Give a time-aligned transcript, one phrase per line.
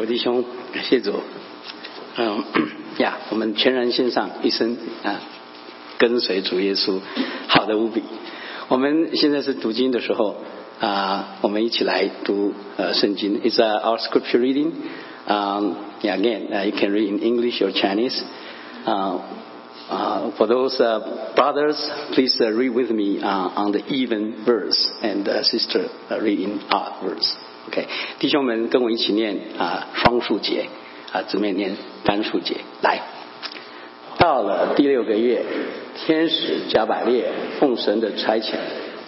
[0.00, 1.11] 各位弟兄，感谢主。
[2.15, 2.43] 嗯
[2.97, 5.19] 呀，我们全然献上一生啊，
[5.97, 7.01] 跟随主耶稣，
[7.49, 8.01] 好的无比。
[8.69, 10.37] 我们现在是读经的时候
[10.79, 13.41] 啊，我们一起来读呃圣经。
[13.41, 14.71] It's our scripture reading.
[15.27, 18.23] Um, yeah, again, uh, you can read in English or Chinese.
[18.85, 19.19] Uh,
[19.89, 21.77] uh, for those uh, brothers,
[22.13, 26.39] please uh, read with me uh, on the even verse, and uh, sister uh, read
[26.39, 27.35] in odd verse.
[27.67, 27.87] OK，
[28.19, 30.65] 弟兄们跟我一起念啊双数节
[31.11, 32.55] 啊，姊妹念单数节。
[32.81, 33.01] 来，
[34.17, 35.43] 到了第六个月，
[35.95, 38.53] 天使加百列奉神的差遣，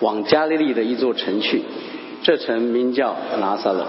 [0.01, 1.63] 往加利利的一座城去，
[2.21, 3.87] 这城名叫拿撒勒。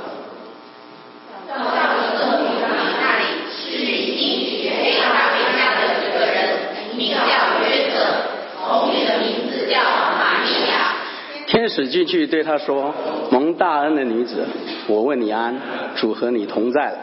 [11.74, 12.95] 使进去对他说
[13.33, 14.46] ：“蒙大恩的女子，
[14.87, 15.60] 我问你安，
[15.97, 16.98] 主和你同在了。”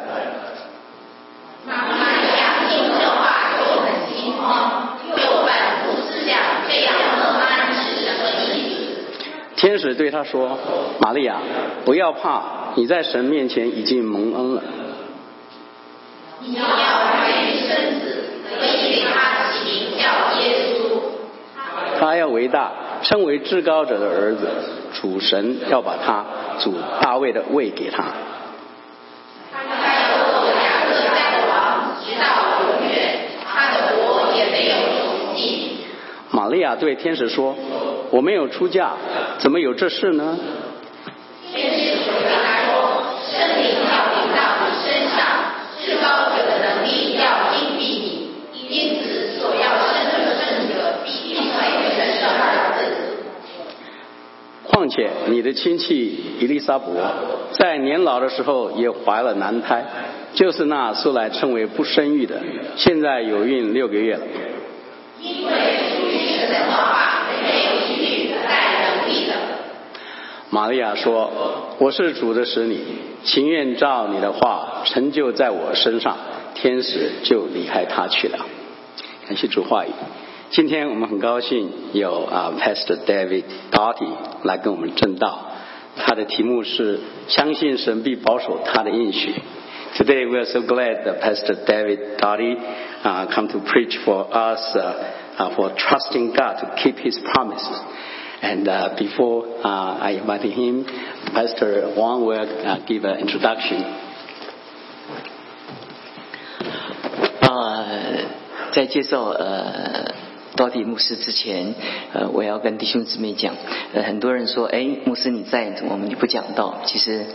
[1.68, 3.86] 玛利亚听这话就很
[4.16, 9.58] 惊慌，又反复思想这样蒙安是什么意思。
[9.58, 10.58] 天使对他说
[11.02, 11.36] ：“玛利亚，
[11.84, 14.64] 不要怕，你在神面前已经蒙恩了。
[16.40, 18.24] 你要怀孕生子，
[18.58, 20.06] 可以给他起名叫
[20.40, 20.80] 耶稣。
[22.00, 22.72] 他要伟大，
[23.04, 24.48] 称为至高者的儿子，
[24.94, 26.26] 主神要把他
[26.60, 28.06] 主大卫的位给他。”
[36.34, 37.56] 玛利亚对天使说
[38.10, 38.94] ：“我没有出嫁，
[39.38, 40.40] 怎么有这事呢
[54.92, 56.94] 且你的亲戚伊丽莎伯
[57.54, 59.86] 在年老的时候也怀了男胎，
[60.34, 62.40] 就是那素来称为不生育的，
[62.76, 64.24] 现在有孕六个月了。
[65.22, 69.34] 因为出于神的话，没有能力的。
[70.50, 71.32] 玛利亚说
[71.80, 72.78] ：“我是主的使女，
[73.24, 76.18] 情愿照你的话成就在我身上。”
[76.54, 78.38] 天使就离开他去了。
[79.26, 79.90] 感谢主话语。
[80.52, 84.12] 今天我们很高兴有啊 Pastor David Doty
[84.44, 85.46] 来跟我们证道，
[85.96, 89.34] 他的题目是“相信神必保守他的应许”。
[89.96, 92.58] Today we are so glad that Pastor David Doty
[93.02, 94.94] uh, come to preach for us uh,
[95.38, 97.80] uh, for trusting God to keep His promises.
[98.42, 100.84] And uh, before uh, I invite him,
[101.34, 103.86] Pastor Wang will uh, give an introduction.
[107.42, 108.28] Uh,
[110.62, 111.74] 多迪牧师之前，
[112.14, 113.56] 呃，我要跟弟兄姊妹讲，
[113.94, 116.82] 呃，很多人说，哎，牧师你在，我们你不讲道？
[116.86, 117.26] 其实。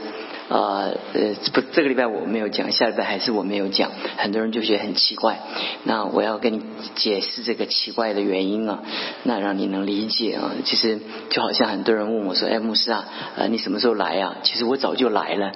[0.49, 5.41] 啊呃不，这个礼拜我没有讲，下礼拜还是我没有讲，很多人就觉得很奇怪。
[5.85, 6.63] 那我要跟你
[6.95, 8.83] 解释这个奇怪的原因啊，
[9.25, 10.53] 那让你能理解啊。
[10.65, 13.05] 其实就好像很多人问我说：“哎，牧师啊，
[13.37, 15.53] 呃，你什么时候来啊？”其实我早就来了。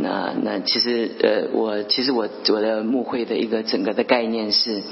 [0.00, 4.82] 那那其实呃，我其实我我的牧会的一个整个的概念是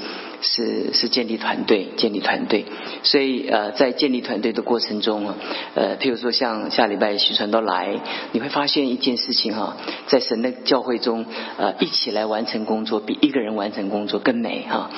[0.41, 2.65] 是是建立团队，建立团队。
[3.03, 5.35] 所以呃，在建立团队的过程中啊，
[5.75, 7.99] 呃，譬如说像下礼拜徐传都来，
[8.31, 9.75] 你会发现一件事情哈，
[10.07, 11.25] 在神的教会中，
[11.57, 14.89] 呃，一起来完成工作，比一个人完成工作更美哈。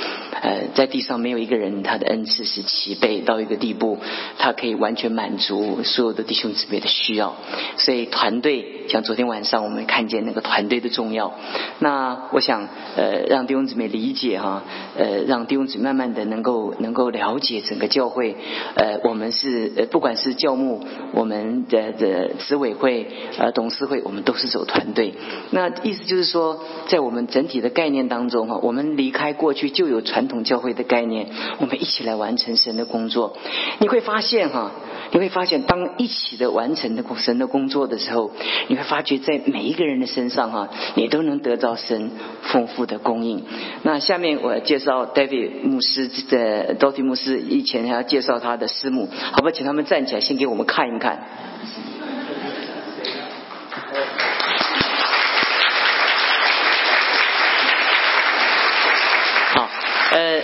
[0.42, 3.98] 呃，在地上没有一个人他的恩赐是齐备到一个地步，
[4.38, 7.36] 他可以完全满足所有的弟兄姊妹的需要。
[7.78, 11.34] 所以团队，像昨天晚上我们看见那个团队的重要。
[11.80, 14.64] 那我想呃，让弟兄姊妹理解哈，
[14.98, 18.36] 呃，让弟兄姊妹慢慢的能够能够了解整个教会。
[18.76, 20.82] 呃，我们是呃，不管是教牧，
[21.14, 23.08] 我们的的执委会、
[23.38, 25.14] 呃董事会，我们都是走团队。
[25.52, 33.38] 那意思就是说，在我们整体的概念当中哈，我们离开过去就有传统教会的概念，我们一起来完成神的工作。
[33.80, 34.72] 你会发现哈，
[35.12, 38.32] 你会发现当一起的完成的神的工作的时候，
[38.68, 42.12] 你会发觉在每一个人的身上哈，你都能得到神
[42.42, 43.44] 丰富的供应。
[43.84, 49.52] 那下面我介绍 David 牧师的 d o t y 牧师，以前还要介绍他的师母，好不好？
[49.52, 51.18] 请他们站起来，先给我们看一看。
[59.54, 59.70] 好，
[60.12, 60.42] 呃，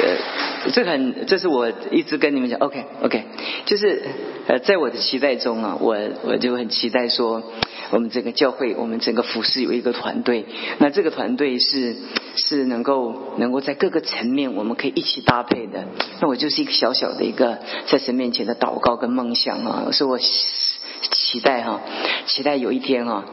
[0.00, 3.22] 呃，这很，这是我一直跟你们讲，OK OK，
[3.64, 4.02] 就是
[4.48, 7.44] 呃，在我的期待中啊，我我就很期待说，
[7.92, 10.46] 我们整个教会，我们整个服饰有一个团队，
[10.78, 11.94] 那这个团队是
[12.34, 15.84] 是能够能够在各个层面我们可以一起搭配的。
[16.20, 21.82] 那我就是一个小小的一个在神面前的祷告跟梦想啊，是我期待哈，
[22.26, 23.24] 期待有一天哈，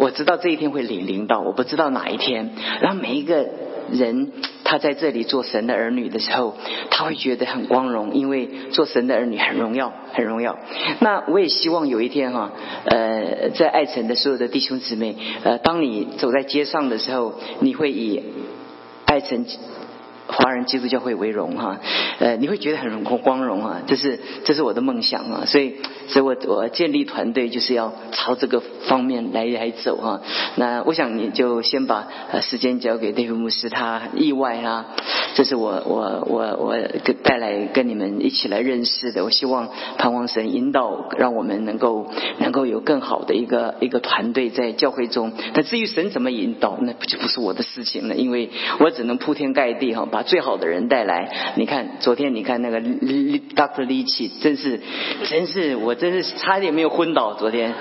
[0.00, 2.50] 我知道这一天会领领到，我不知道哪一天。
[2.82, 3.48] 然后每一个
[3.90, 4.32] 人
[4.64, 6.56] 他在这里做神的儿女的时候，
[6.90, 10.58] 他会觉得很光荣，因为做神的儿女很荣耀，很荣耀。
[11.00, 12.50] 那我也希望有一天哈，
[12.86, 15.14] 呃，在爱城的所有的弟兄姊妹，
[15.44, 18.22] 呃，当你走在街上的时候，你会以
[19.04, 19.44] 爱城。
[20.26, 21.78] 华人基督教会为荣哈，
[22.18, 25.76] 呃，你会觉得很荣光荣啊，这是这是我的梦想啊，所以
[26.08, 30.22] 所以我我建立团队就是要朝这个方面来来走哈。
[30.56, 32.08] 那我想你就先把
[32.40, 34.86] 时间交给戴夫牧师，他意外啊，
[35.34, 36.76] 这是我我我我
[37.22, 39.24] 带来跟你们一起来认识的。
[39.24, 39.68] 我希望
[39.98, 45.32] 盼望神引导，让我们能够能够有更好的一个一个团队在教会中。
[45.52, 48.48] 但至于神怎么引导，那不就不是我的事情了，因为
[48.80, 50.08] 我只能铺天盖地哈。
[50.14, 54.78] 把最好的人带来，你看昨天你看那个 Doctor 李奇，真是
[55.24, 57.72] 真是我真是差点没有昏倒，昨天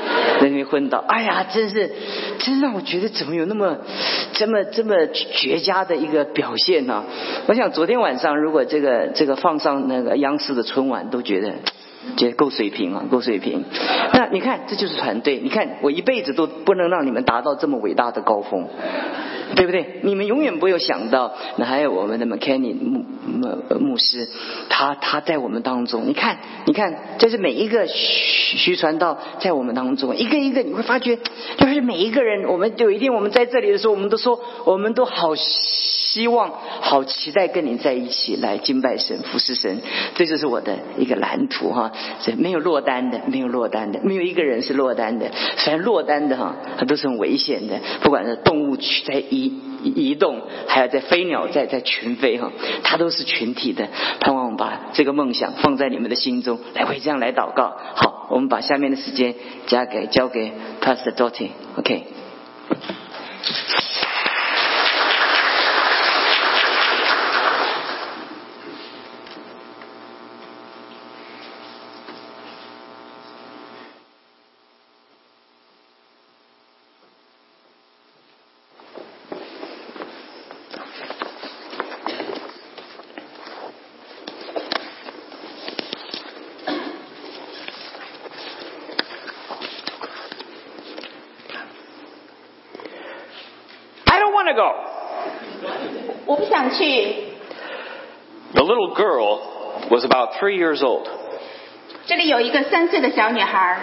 [0.42, 1.92] 在那边昏倒，哎呀，真是
[2.40, 3.78] 真让我觉得怎么有那么
[4.34, 7.04] 这么这么绝佳的一个表现呢？
[7.46, 11.54] 我想昨天晚上如果这个这个放上那个央视的春晚，都觉得
[12.18, 13.64] 觉得够水平啊，够水平。
[14.14, 18.68] 那你看这就是团队，你看我一辈子都不能让你们达到这么伟大的高峰。
[19.56, 20.00] 对不对？
[20.02, 24.28] 你们永远不有想到，那还有我们的 McKenny 牧牧牧师，
[24.68, 26.08] 他他在我们当中。
[26.08, 31.20] 你看，你看，这是每一个徐徐传道在我们当中，一个一个你会发觉，
[31.58, 32.50] 就是每一个人。
[32.50, 36.52] 我们有一天我们在这里的时候，我们都说，我们都好希望、
[36.82, 39.82] 好期待跟你在一起来敬拜神、服侍神。
[40.16, 41.92] 这就是我的一个蓝图哈。
[42.22, 45.32] 这没有落单的，没有落单的，没有一个人是落单的。
[45.58, 49.24] 虽然落单的哈，它都是很危险的，不管是动物在。
[49.30, 49.52] 移
[49.84, 52.54] 移动，还有在飞鸟在在群飞哈，
[52.84, 53.90] 它都是群体的。
[54.22, 57.76] 盼望我们把这个梦想放在你们的心中，来会这样来祷告。
[57.96, 59.36] 好，我们把下面的时间
[59.68, 62.06] 交给交给 Pastor Dottie，OK
[94.53, 94.75] to go.
[96.27, 97.15] 我不想去。
[98.53, 99.41] The little girl
[99.91, 101.07] was about three years old.
[102.07, 103.79] 这里有一个三岁的小女孩，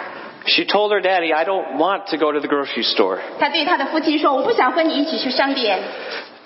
[0.47, 3.19] She told her daddy, I don't want to go to the grocery store.
[3.39, 5.80] 她对她的父亲说：“我不想和你一起去商店。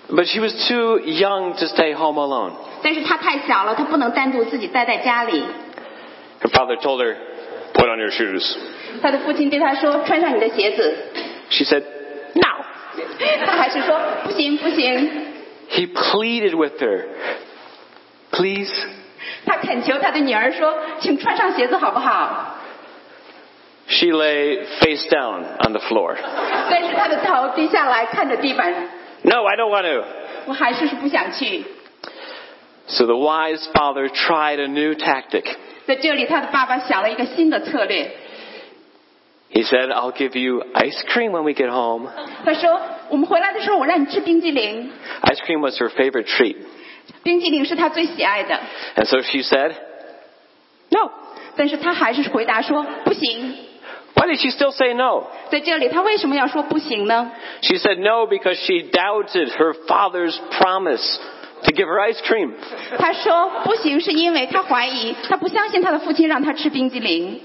[0.10, 2.54] But she was too young to stay home alone.
[2.82, 5.44] ”但是她太小了，她不能单独自己待在家里。
[6.42, 7.16] Her father told her,
[7.74, 8.58] Put on your shoes.
[9.02, 10.98] 她的父亲对她说：“穿上你的鞋子。
[11.50, 11.84] She said,
[12.34, 12.64] No.
[13.46, 14.03] ”她还是说：“不
[14.36, 15.10] 行，不行。
[15.70, 17.06] He pleaded with her,
[18.32, 18.72] Please.
[19.46, 22.56] ”她恳求她的女儿说：“请穿上鞋子好不好
[23.88, 26.16] She lay face down on the floor.？”
[26.70, 28.74] 但是她的头低下来看着地板，
[29.24, 30.06] No, I don't want to.
[30.46, 31.64] 我还是不想去。
[32.88, 35.46] So the wise father tried a new tactic.
[35.86, 38.12] 在这里，她的爸爸想了一个新的策略。
[39.52, 42.08] He said, I'll give you ice cream when we get home.
[42.46, 42.80] 他说：“
[43.14, 44.92] 我们回来的时候，我让你吃冰激凌。
[45.24, 46.56] Ice cream was her favorite treat.
[47.24, 48.60] 冰激凌是他最喜爱的。
[48.96, 49.74] And so she said,
[50.90, 51.12] No.
[51.56, 53.56] ”但是他还是回答说：“不行。
[54.16, 55.26] Why did she still say no?
[55.40, 57.32] ”在这里，他为什么要说不行呢？
[57.62, 61.18] She said no because she doubted her father's promise
[61.64, 62.54] to give her ice cream.
[62.98, 67.42] 他说不行，是因为他怀疑，他不相信他的父亲让他吃冰激凌。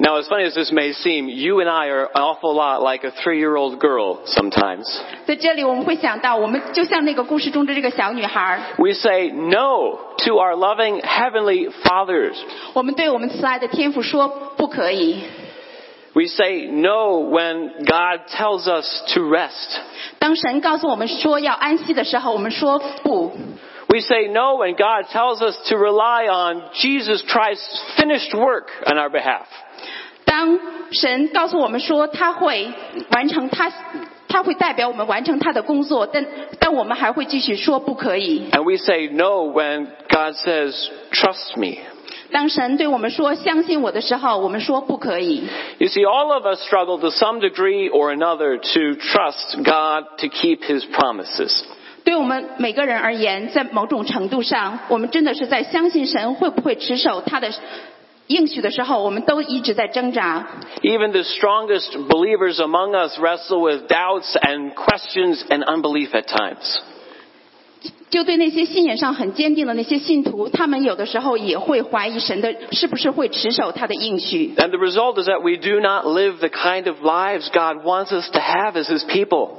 [0.00, 3.04] Now, as funny as this may seem, you and I are an awful lot like
[3.04, 4.84] a three year old girl sometimes.
[5.26, 12.34] 在这里，我们会想到，我们就像那个故事中的这个小女孩， We say no to our loving heavenly fathers.
[12.74, 15.22] 我们对我们慈爱的天父说不可以。
[16.12, 19.78] We say no when God tells us to rest.
[20.18, 23.32] 当神告诉我们说要安息的时候，我们说不。
[23.88, 28.98] We say no when God tells us to rely on Jesus Christ's finished work on
[28.98, 29.46] our behalf.
[30.30, 30.58] 当
[30.90, 32.68] 神告诉我们说他会
[33.10, 33.72] 完成他，
[34.28, 36.26] 他会代表我们完成他的工作，但
[36.58, 38.42] 但我们还会继续说不可以。
[38.50, 40.74] And we say no when God says,
[41.12, 41.78] trust me.
[42.32, 45.44] 当神对我们说相信我的时候，我们说不可以。
[45.78, 50.26] You see, all of us struggle to some degree or another to trust God to
[50.26, 51.62] keep His promises.
[52.02, 57.52] 对我们每个人而言，在某种程度上，我们真的是在相信神会不会持守他的
[58.30, 60.46] 应许的时候，我们都一直在挣扎。
[60.82, 66.80] Even the strongest believers among us wrestle with doubts and questions and unbelief at times.
[68.09, 74.53] 就对那些信仰上很坚定的那些信徒，他们有的时候也会怀疑神的是不是会持守他的应许。
[74.57, 78.29] And the result is that we do not live the kind of lives God wants us
[78.31, 79.51] to have as His people.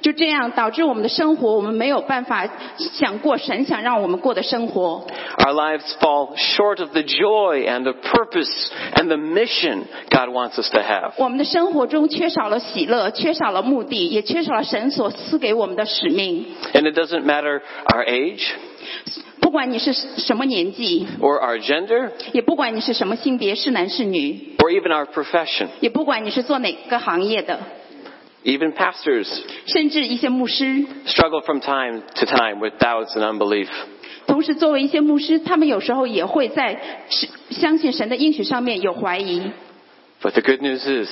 [0.00, 2.48] 就这样导致我们的生活，我们没有办法
[2.94, 5.06] 想过神想让我们过的生活。
[5.36, 8.50] Our lives fall short of the joy and the purpose
[8.94, 11.12] and the mission God wants us to have.
[11.18, 16.46] 我们的生活中缺少了喜乐，缺少了目的，也缺少了神所赐给我们的使命。
[16.72, 18.44] And it doesn't matter our age
[19.40, 25.68] 不管你是什么年纪，or our gender 也不管你是什么性别，是男是女，or even our profession.
[25.80, 27.58] 也不管你是做哪个行业的
[28.44, 29.28] ，Even pastors
[29.66, 33.68] 甚至一些牧师，struggle from time to time with doubts and unbelief.
[34.26, 39.50] 同时作为一些牧师，他们有时候也会在是相信神的应许上面有怀疑。
[40.21, 41.09] But the good news is,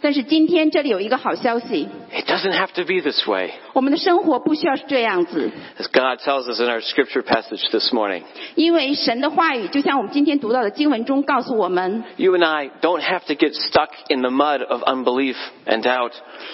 [0.00, 3.50] 但是今天这里有一个好消息， it doesn't have to be this way.
[3.72, 8.22] 我们的生活不需要是这样子， As God tells us in our scripture passage this morning,
[8.54, 15.34] 因为神的话语就像我们今天读到的经文中告诉我们， you and I don't have to get stuck in the mud of unbelief
[15.66, 16.12] and doubt.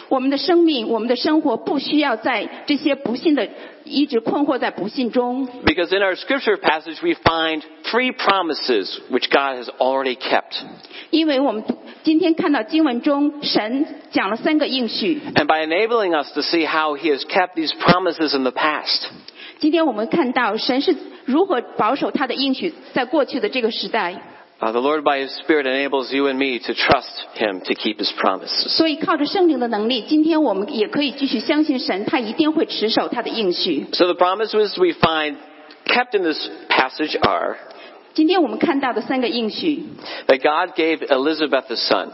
[0.09, 3.47] 我们的生命、我们的生活不需要在这些不幸的
[3.85, 10.63] 一直困惑在不幸中， Because in our scripture passage, we find three promises which God has already kept.
[11.11, 11.65] 因为我们
[12.03, 15.21] 今天看到经文中神讲了三个应许。
[15.35, 19.09] And by enabling us to see how He has kept these promises in the past,
[19.59, 24.15] 今天我们看到神是如何保守他的应许，在过去的这个时代。
[24.61, 27.99] uh, the Lord by His Spirit enables you and me to trust Him to keep
[27.99, 28.69] His promises.
[28.69, 33.87] 所以靠着圣灵的能力，今天我们也可以继续相信神，他一定会持守他的应许。
[33.93, 35.37] So the promises we find
[35.85, 37.57] kept in this passage are
[38.15, 39.85] 今天我们看到的三个应许，
[40.27, 42.09] that God gave Elizabeth a son.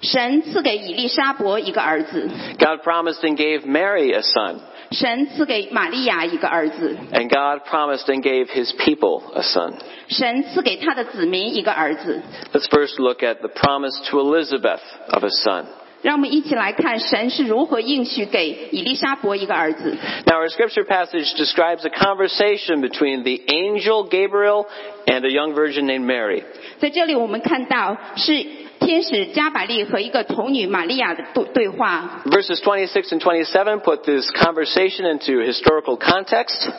[0.00, 4.56] 神赐给以利沙伯一个儿子， God promised and gave Mary a son.
[4.92, 9.74] 神赐给玛利亚一个儿子， And God promised and gave His people a son.
[10.08, 12.22] 神赐给他的子民一个儿子。
[12.52, 15.66] Let's first look at the promise to Elizabeth of a son.
[16.04, 19.96] 让我们一起来看神是如何应许给以利沙伯一个儿子。
[20.24, 24.66] Now, our scripture passage describes a conversation between the angel Gabriel
[25.06, 26.42] and a young virgin named Mary.
[26.78, 28.42] 在这里我们看到是
[28.80, 32.22] 天使加百利和一个童女玛利亚的对对话。
[32.24, 36.70] Verses 26 and 27 put this conversation into historical context.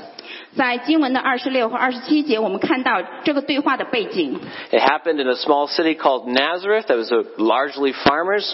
[0.55, 4.37] 在经文的二十六和二十七节，我们看到这个对话的背景。
[4.71, 8.53] It happened in a small city called Nazareth that was uh, largely farmers.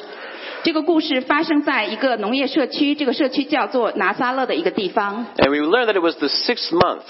[0.64, 5.26] 这个故事发生在一个农业社区，这个社区叫做拿撒勒的一个地方。
[5.36, 7.02] And we learned that it was the sixth month.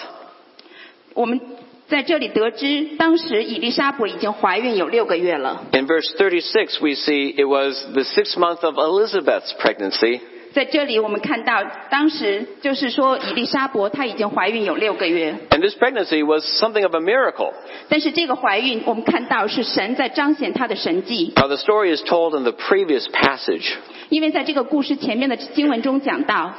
[1.13, 1.39] 我们
[1.87, 5.65] 在这里得知，当时伊丽莎白已经怀孕有六个月了。
[5.73, 10.21] In verse thirty-six, we see it was the sixth month of Elizabeth's pregnancy.
[10.53, 15.35] 在这里我们看到，当时就是说以利沙伯她已经怀孕有六个月。
[15.51, 17.53] And this pregnancy was something of a miracle.
[17.89, 21.33] 但是这个怀孕，我们看到是神在彰显他的神迹。
[21.37, 23.73] Now the story is told in the previous passage.
[24.11, 26.55] 因为在这个故事前面的经文中讲到。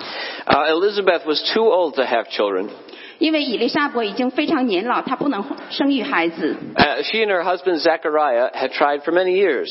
[0.46, 2.70] Uh, Elizabeth was too old to have children.
[3.20, 6.58] 因为以利沙伯已经非常年老，她不能生育孩子。
[6.76, 9.70] Uh, she and her husband Zachariah had tried for many years.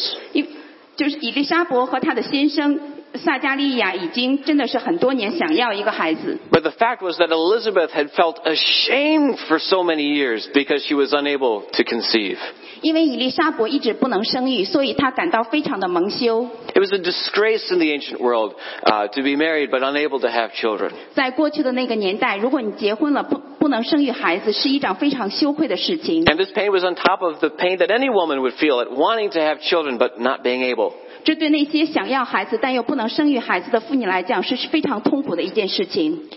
[0.95, 2.79] 就是以利沙伯和她的先生
[3.16, 10.96] 撒加利亚已经真的是很多年想要一个孩子， But the fact was that Elizabeth had felt ashamed for so many years because she
[10.96, 12.38] was unable to conceive.
[12.82, 16.48] 因为以丽莎伯一直不能生育，所以她感到非常的蒙羞。
[16.76, 20.28] It was a disgrace in the ancient world uh, to be married but unable to
[20.28, 20.92] have children.
[21.16, 26.24] 在过去的那个年代，如果你结婚了不不能生育孩子，是一场非常羞愧的事情。
[26.26, 28.92] And this pain was on top of the pain that any woman would feel at
[28.92, 30.94] wanting to have children but not being able.
[31.24, 36.30] 这对那些想要孩子但又不能生育孩子的妇女来讲，是非常痛苦的一件事情。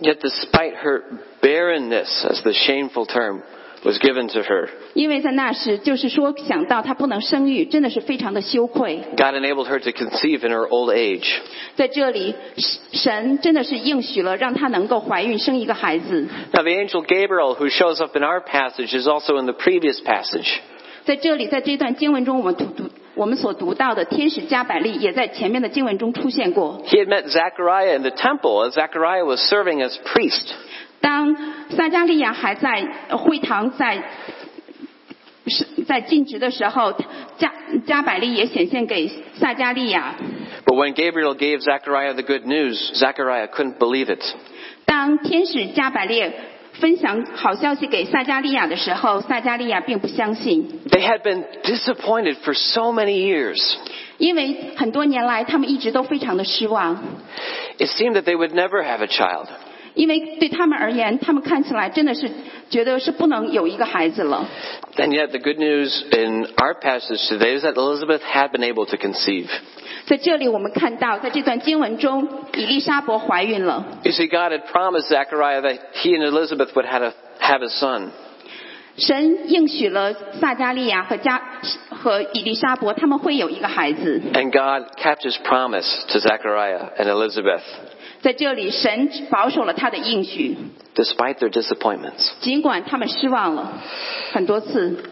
[0.00, 1.02] Yet despite her
[1.40, 3.40] barrenness, as the shameful term
[3.84, 9.00] was given to her, 因为在那时，就是说想到她不能生育，真的是非常的羞愧。
[9.16, 11.26] God enabled her to conceive in her old age.
[11.74, 12.34] 在这里，
[12.92, 16.28] 神真的是应许了，让她能够怀孕生一个孩子。
[16.52, 20.00] Now the angel Gabriel who shows up in our passage is also in the previous
[20.04, 20.58] passage.
[21.04, 22.84] 在这里，在这段经文中，我们读读
[23.14, 26.82] 我们所读到的天使加百利，也在前面的经文中出现过。
[26.86, 30.52] He had met Zechariah in the temple as Zechariah was serving as priest.
[31.00, 31.36] 当
[31.70, 34.02] 撒加利亚还在呃会堂在
[35.46, 36.92] 是在尽职的时候，
[37.38, 37.52] 加
[37.86, 40.14] 加百利也显现给撒加利亚。
[40.64, 44.22] But when Gabriel gave Zechariah the good news, Zechariah couldn't believe it.
[44.84, 46.32] 当天使加百列
[46.74, 53.60] 分享好消息给撒加利亚的时候，撒加利亚并不相信， They had been disappointed for so many years.
[54.18, 56.96] 因为很多年来他们一直都非常的失望，
[57.78, 59.46] It seemed that they would never have a child.
[59.94, 62.30] 因为对他们而言，他们看起来真的是
[62.70, 64.46] 觉得是不能有一个孩子了。
[64.96, 68.86] And yet the good news in our passage today is that Elizabeth had been able
[68.86, 69.48] to conceive.
[70.06, 73.84] 在这里，我们看到，在这段经文中，以丽莎伯怀孕了。
[74.04, 77.68] You see, God had promised Zechariah that he and Elizabeth would have a, have a
[77.68, 78.10] son.
[78.96, 81.40] 神应许了撒加利亚和加
[81.90, 84.20] 和以丽莎伯，他们会有一个孩子。
[84.32, 87.62] And God kept his promise to Zechariah and Elizabeth,
[88.22, 90.56] 在这里，神保守了他的应许，
[90.94, 92.30] despite their disappointments.
[92.40, 93.80] 尽管他们失望了
[94.32, 95.04] 很多次。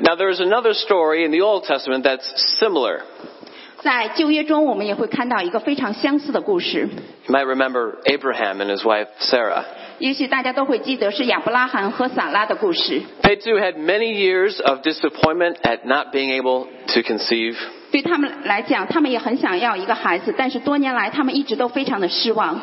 [0.00, 2.26] Now there is another story in the Old Testament that's
[2.60, 3.00] similar.
[3.82, 6.88] 在旧约中，我们也会看到一个非常相似的故事。
[7.26, 9.64] You might remember Abraham and his wife Sarah.
[9.98, 13.02] 也许大家都会记得是亚伯拉罕和撒拉的故事。
[13.22, 17.56] They too had many years of disappointment at not being able to conceive.
[17.90, 22.60] 对他们来讲，他们也很想要一个孩子，但是多年来他们一直都非常的失望。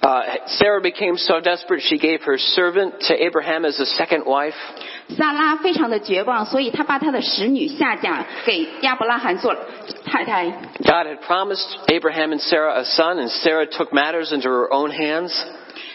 [0.00, 4.54] Uh, Sarah became so desperate she gave her servant to Abraham as a second wife.
[5.16, 9.54] 撒拉非常的绝望，所以他把他的使女下嫁给亚伯拉罕做
[10.04, 10.44] 太太。
[10.78, 14.92] God had promised Abraham and Sarah a son, and Sarah took matters into her own
[14.92, 15.32] hands.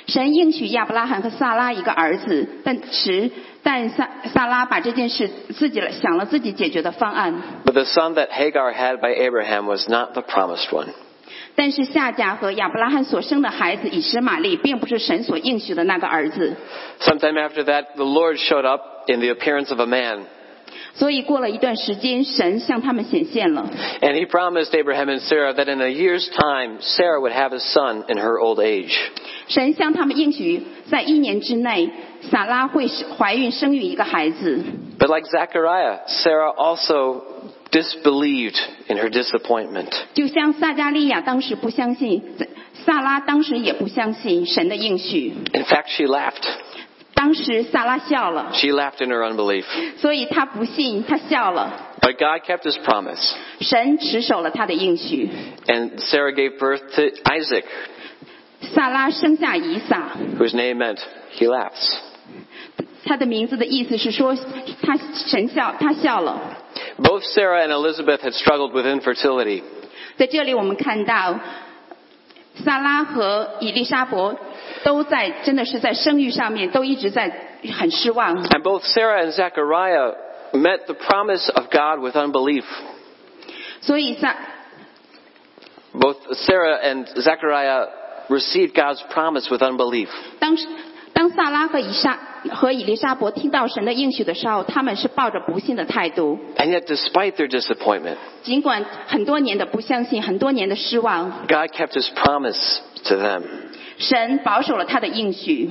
[0.07, 3.31] 神应许亚伯拉罕和撒拉一个儿子，但是
[3.63, 7.33] 但撒撒拉把这件事自己想了自己解决的方案。
[7.65, 10.87] But the son that Hagar had by Abraham was not the promised one.
[11.57, 16.55] 但是夏甲和亚伯拉罕所生的孩子以实玛利，并不是神所应许的那个儿子。
[16.99, 20.25] Sometime after that, the Lord showed up in the appearance of a man,
[20.95, 23.69] 所以过了一段时间，神向他们显现了。
[24.01, 27.59] and he promised Abraham and Sarah that in a year's time, Sarah would have a
[27.59, 28.93] son in her old age.
[29.47, 31.89] 神向他们应许，在一年之内，
[32.29, 34.63] 撒拉会怀孕生育一个孩子。
[34.97, 37.21] But like Zechariah, Sarah also
[37.71, 38.57] disbelieved
[38.87, 39.91] in her disappointment.
[40.13, 42.23] 就像撒加利亚当时不相信，
[42.85, 45.33] 撒拉当时也不相信神的应许。
[45.53, 46.43] In fact, she laughed.
[47.13, 49.65] 当时撒拉笑了， She laughed in her unbelief.
[49.97, 51.93] 所以他不信，他笑了。
[52.01, 53.33] But God kept his promise.
[53.61, 55.29] 神持守了他的应许，
[55.65, 57.63] And Sarah gave birth to Isaac,
[58.73, 60.99] 撒拉生下以撒， whose name meant
[61.37, 61.97] he laughs.
[63.04, 64.36] 他的名字的意思是说，
[64.82, 66.38] 他神笑，他笑了。
[66.98, 69.62] Both Sarah and Elizabeth had struggled with infertility.
[70.16, 71.38] 在这里我们看到，
[72.64, 74.36] 萨拉和以利沙伯
[74.84, 77.32] 都在真的是在生育上面都一直在
[77.78, 78.44] 很失望。
[78.44, 80.14] And both Sarah and Zechariah
[80.52, 82.64] met the promise of God with unbelief.
[83.80, 84.36] 所以萨
[85.92, 87.88] Both Sarah and Zechariah
[88.28, 90.08] received God's promise with unbelief.
[91.19, 92.19] 当撒拉和以撒
[92.51, 103.43] 和以利沙伯听到神的应许的时候，他们是抱着不信的态度， And yet, despite their disappointment, 尽管很多年的不相信，很多年的失望， God kept his promise to them.
[103.97, 105.69] 神保守了他的应许。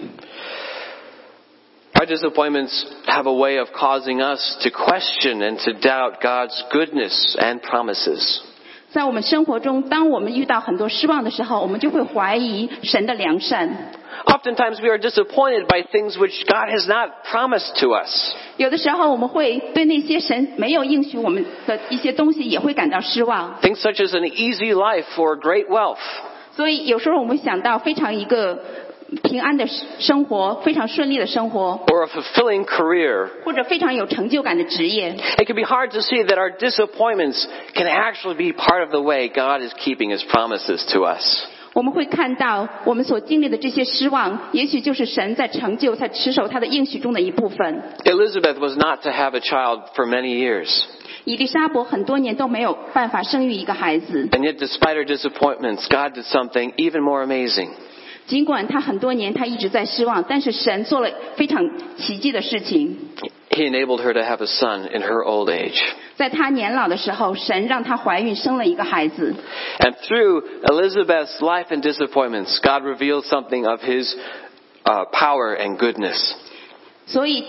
[1.92, 7.36] Our disappointments have a way of causing us to question and to doubt God's goodness
[7.38, 8.42] and promises.
[8.91, 13.69] 在我们生活中，当我们遇到很多失望的时候，我们就会怀疑神的良善。
[14.25, 18.33] Oftentimes, we are disappointed by things which God has not promised to us.
[18.57, 23.59] 有的时候，我们会对那些神没有应许我们的一些东西也会感到失望。
[23.61, 25.99] Things such as an easy life or great wealth.
[26.55, 28.59] 所以有时候我们想到非常一个
[29.22, 29.66] 平安的
[29.98, 33.28] 生活，非常顺利的生活， or a fulfilling career.
[33.44, 37.44] 或者非常有成就感的职业， It can be hard to see that our disappointments
[37.74, 41.44] can actually be part of the way God is keeping His promises to us.
[41.74, 47.82] 我们会看到我们所经历的这些失望，也许就是神在成就、在持守他的应许中的一部分。
[48.04, 50.84] Elizabeth was not to have a child for many years.
[51.24, 57.70] 以利沙伯很多年都没有办法生育一个孩子， And yet, despite her disappointments, God did something even more amazing.
[58.28, 61.62] 尽管他很多年他一直在失望，但是神做了非常
[61.96, 62.96] 奇迹的事情。
[63.50, 65.80] He enabled her to have a son in her old age.
[66.16, 69.34] 在他年老的时候，神让他怀孕生了一个孩子。
[69.78, 74.14] And through Elizabeth's life and disappointments, God revealed something of His
[74.84, 76.34] uh, power and goodness.
[77.06, 77.44] 所以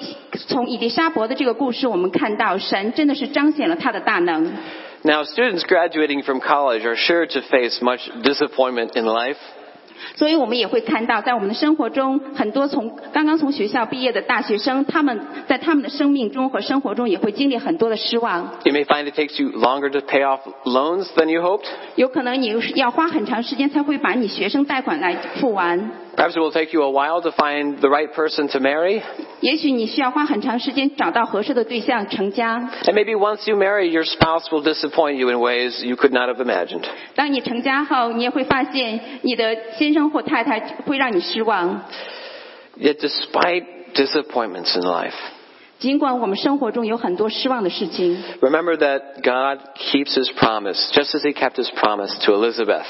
[0.48, 4.52] 从以利沙伯的这个故事，我们看到神真的是彰显了他的大能。
[5.04, 9.38] Now, students graduating from college are sure to face much disappointment in life.
[10.17, 18.59] 所以我们也会看到，在我们的生活中，很多从刚刚从学校毕业的大学生，他们在他们的生命中和生活中也会经历很多的失望。
[18.65, 21.67] You may find it takes you longer to pay off loans than you hoped.
[21.97, 25.91] 有可能你要花很长时间才会把你学生贷款来付完。
[26.16, 29.02] Perhaps it will take you a while to find the right person to marry.
[29.42, 32.70] 也许你需要花很长时间找到合适的对象成家。
[32.86, 36.30] And maybe once you marry, your spouse will disappoint you in ways you could not
[36.30, 36.84] have imagined.
[37.16, 41.82] 当你成家后，你也会发现你的先生或太太会让你失望。
[42.80, 45.14] Yet despite disappointments in life,
[45.80, 52.86] 尽管我们生活中有很多失望的事情， remember that God keeps his promise, just as he kept his promise to Elizabeth.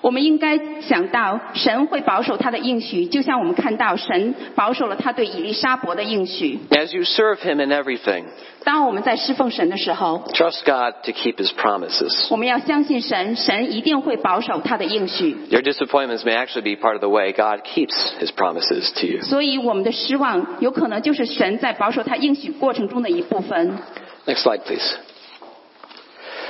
[0.00, 6.58] 我们应该想到神会保守他的应许，就像我们看到神保守了他对以利沙伯的应许。
[6.70, 8.24] As you serve him in everything,
[8.64, 12.28] 当我们在侍奉神的时候， trust God to keep his promises.
[12.30, 15.36] 我们要相信神，神一定会保守他的应许。
[15.50, 19.22] Your disappointments may actually be part of the way God keeps his promises to you.
[19.22, 23.78] 所以我们的失望有可能就是神在保守他应许过程中的一部分。
[24.26, 24.96] Next slide, please.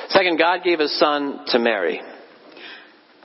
[0.09, 2.01] Second, God gave his son to Mary.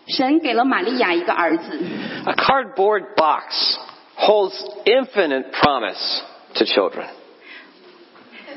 [0.08, 1.80] 神给了玛利亚一个儿子，
[2.26, 3.78] A cardboard box
[4.18, 4.54] holds
[4.86, 6.22] infinite promise
[6.56, 7.06] to children.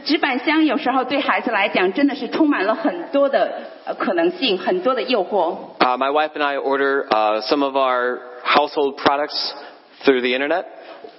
[0.04, 5.56] 纸板箱有时候对孩子来讲真的是充满了很多的呃可能性，很多的诱惑。
[5.78, 9.54] Uh, my wife and I order uh, some of our household products
[10.04, 10.64] through the internet,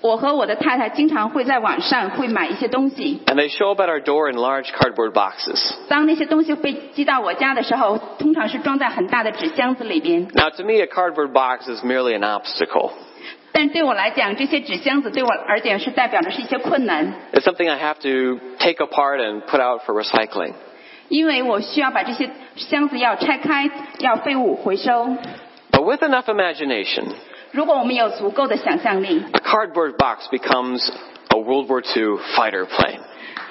[0.03, 5.75] 我和我的太太经常会在网上会买一些东西，and they show up at our door in large cardboard boxes.
[5.89, 10.23] 当那些东西被寄到我家的时候，通常是装在很大的纸箱子里边。
[10.33, 12.93] Now, to me, a cardboard box is merely an obstacle.
[13.53, 20.55] 但对我来讲，这些纸箱子对我而言是代表的是一些困难，It's something I have to take apart and put out for recycling.
[21.09, 25.09] 因为我需要把这些箱子要拆开，要废物回收。
[25.73, 27.09] But with enough imagination,
[27.52, 30.89] 如果我们有足够的想象力， a cardboard box becomes
[31.30, 33.00] a World War II fighter plane.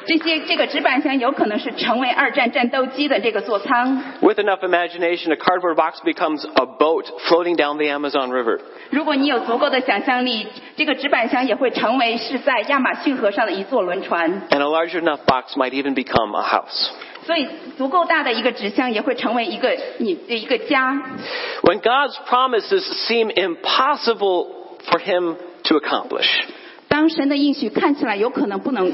[0.07, 4.03] 这些这个纸板箱有可能是成为二战战斗机的这个座舱。
[4.21, 8.61] With enough imagination, a cardboard box becomes a boat floating down the Amazon River.
[8.91, 14.43] 如果你有足够的想象力，这个纸板箱也会成为是在亚马逊河上的一座轮船。
[14.51, 16.91] And a large enough box might even become a house.
[17.29, 20.93] 所以，足够大的一个纸箱也会成为一个你的一个家。
[21.63, 24.49] When God's promises seem impossible
[24.87, 26.27] for Him to accomplish,
[26.89, 28.93] 当神的应许看起来有可能不能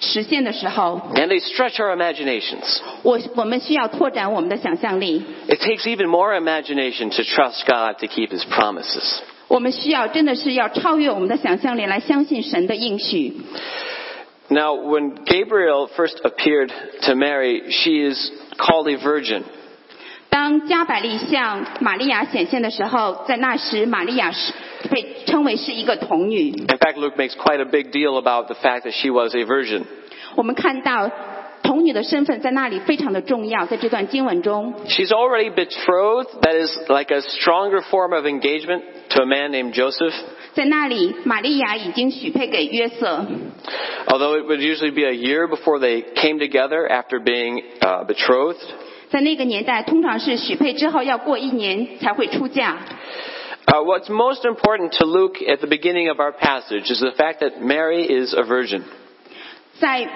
[0.00, 5.22] 实现的时候， and they stretch our imaginations, 我我们需要拓展我们的想象力。
[5.46, 9.20] it takes even more imagination to trust God to keep His promises.
[9.48, 13.36] 我们需要真的是要超越我们的想象力来相信神的应许。
[14.48, 19.44] Now, when Gabriel first appeared to Mary, she is called a virgin.
[20.28, 24.52] 当加百利向玛利亚显现的时候，在那时玛利亚是
[24.88, 26.50] 被称为是一个童女。
[26.50, 29.44] In fact, Luke makes quite a big deal about the fact that she was a
[29.44, 29.84] virgin.
[30.36, 31.10] 我们看到
[31.62, 39.74] 童女的身份在那里非常的重要，在这段经文中， She's already betrothed, that is like a stronger form of engagement to a man named
[39.74, 40.14] Joseph.
[40.54, 43.26] 在那里玛利亚已经许配给约瑟。
[44.06, 48.58] Although it would usually be a year before they came together after being uh, betrothed.
[49.10, 52.78] 在那个年代，通常是许配之后要过一年才会出嫁。
[53.66, 57.40] Uh, what's most important to Luke at the beginning of our passage is the fact
[57.40, 58.82] that Mary is a virgin.
[59.78, 60.08] 在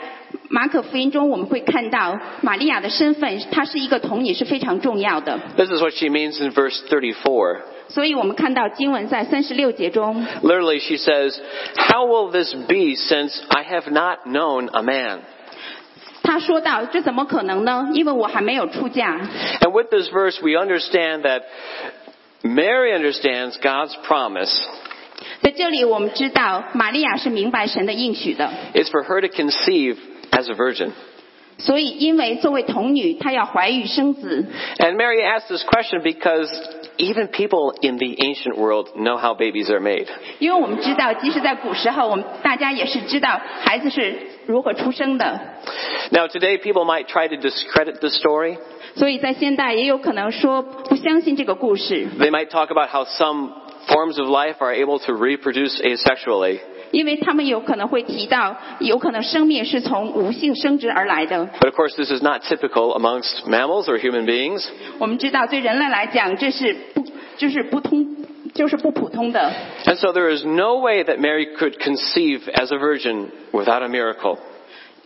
[0.48, 5.38] 马可福音中，我们会看到玛利亚的身份，她是一个童女，是非常重要的。
[5.56, 7.60] This is what she means in verse 34.
[7.88, 11.38] 所以我们看到经文在三十六节中， Literally, she says,
[11.76, 15.20] How will this be since I have not known a man?
[16.22, 17.90] 她说到：“这怎么可能呢？
[17.92, 19.20] 因为我还没有出嫁。
[19.60, 21.42] And with this verse, we understand that
[22.42, 24.50] Mary understands God's promise
[25.40, 29.96] ”在这里，我们知道玛利亚是明白神的应许的， is for her to conceive
[30.38, 30.92] as a virgin.
[31.56, 34.44] 所以因为作为童女，她要怀孕生子。
[34.78, 36.50] And Mary asked this question because
[36.98, 40.08] even people in the ancient world know how babies are made.
[40.40, 45.40] 因为我们知道，即使在古时候，我们大家也是知道孩子是如何出生的。
[46.10, 48.58] Now, today people might try to discredit the story.
[48.96, 53.52] 所以在现代也有可能说不相信这个故事， They might talk about how some
[53.86, 56.58] forms of life are able to reproduce asexually.
[56.90, 61.46] 因为他们有可能会提到，有可能生命是从无性生殖而来的。
[61.60, 64.64] But of course, this is not typical amongst mammals or human beings.
[64.98, 67.04] 我们知道，对人类来讲，这是不
[67.36, 68.06] 就是不通，
[68.54, 69.52] 就是不普通的。
[69.86, 73.88] And so there is no way that Mary could conceive as a virgin without a
[73.88, 74.38] miracle.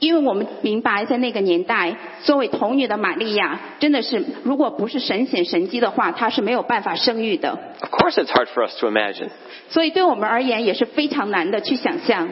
[0.03, 7.59] 因为我们明白，在那个年代，作为童女的玛利亚，真的是如果不是神显神迹的话，她是没有办法生育的。
[7.81, 9.31] Of course, it's hard for us to imagine.
[9.71, 12.29] 所以对我们而言也是非常难的去想象。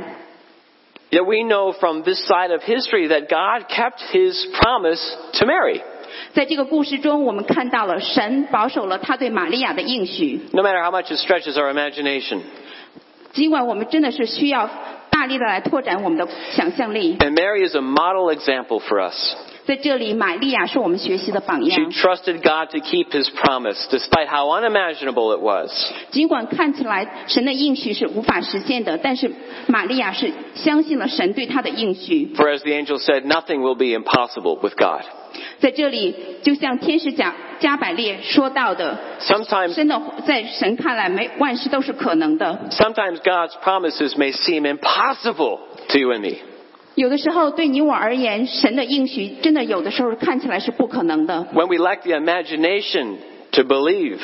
[1.11, 5.01] Yet we know from this side of history that God kept his promise
[5.39, 5.81] to Mary.
[6.35, 10.41] 在这个故事中，我们看到了神保守了他对玛利亚的应许。
[10.53, 12.41] No matter how much it stretches our imagination.
[13.33, 14.71] 尽管我们真的是需要
[15.11, 19.35] 大力的来拓展我们的想象力， And Mary is a model example for us.
[19.65, 21.91] 在这里，玛利亚是我们学习的榜 She 样。
[21.91, 25.71] trusted God to keep his promise, despite how unimaginable it was.
[26.13, 29.33] 尽管看起来神的应许是无法实现的，但是
[29.67, 32.33] 玛利亚是相信了神对她的应许。
[32.37, 35.03] For as the angel said, nothing will be impossible with God.
[35.59, 42.59] 在这里，就像天使加加百列说到的， Sometimes, 真的在神看来，没万事都是可能的。
[42.71, 46.37] sometimes God's promises may seem impossible to you and me.
[46.95, 51.47] 有的时候，对你我而言，神的应许真的有的时候看起来是不可能的。
[51.55, 53.17] When we lack the imagination
[53.53, 54.19] to believe,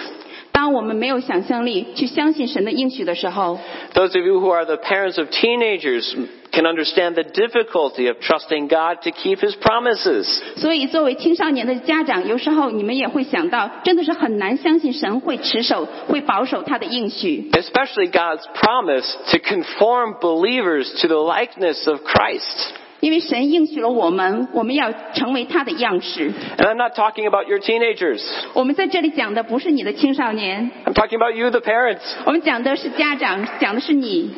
[0.52, 3.58] 当我们没有想象力去相信神的应许的时候，
[3.94, 6.14] those of you who are the parents of teenagers
[6.56, 10.26] can understand the difficulty of trusting God to keep his promises.
[10.56, 17.50] 所以作为青少年的家长，有时候你们也会想到，真的是很难相信神会持守、会保守他的应许。
[17.52, 22.74] Especially God's promise to conform believers to the likeness of Christ.
[23.00, 26.30] 因为神应许了我们，我们要成为他的样式。
[26.58, 28.22] And I'm not talking about your teenagers.
[28.52, 32.02] 我们在这里讲的不是你的青少年， I'm talking about you, the parents.
[32.26, 34.30] 我们讲的是家长，讲的是你。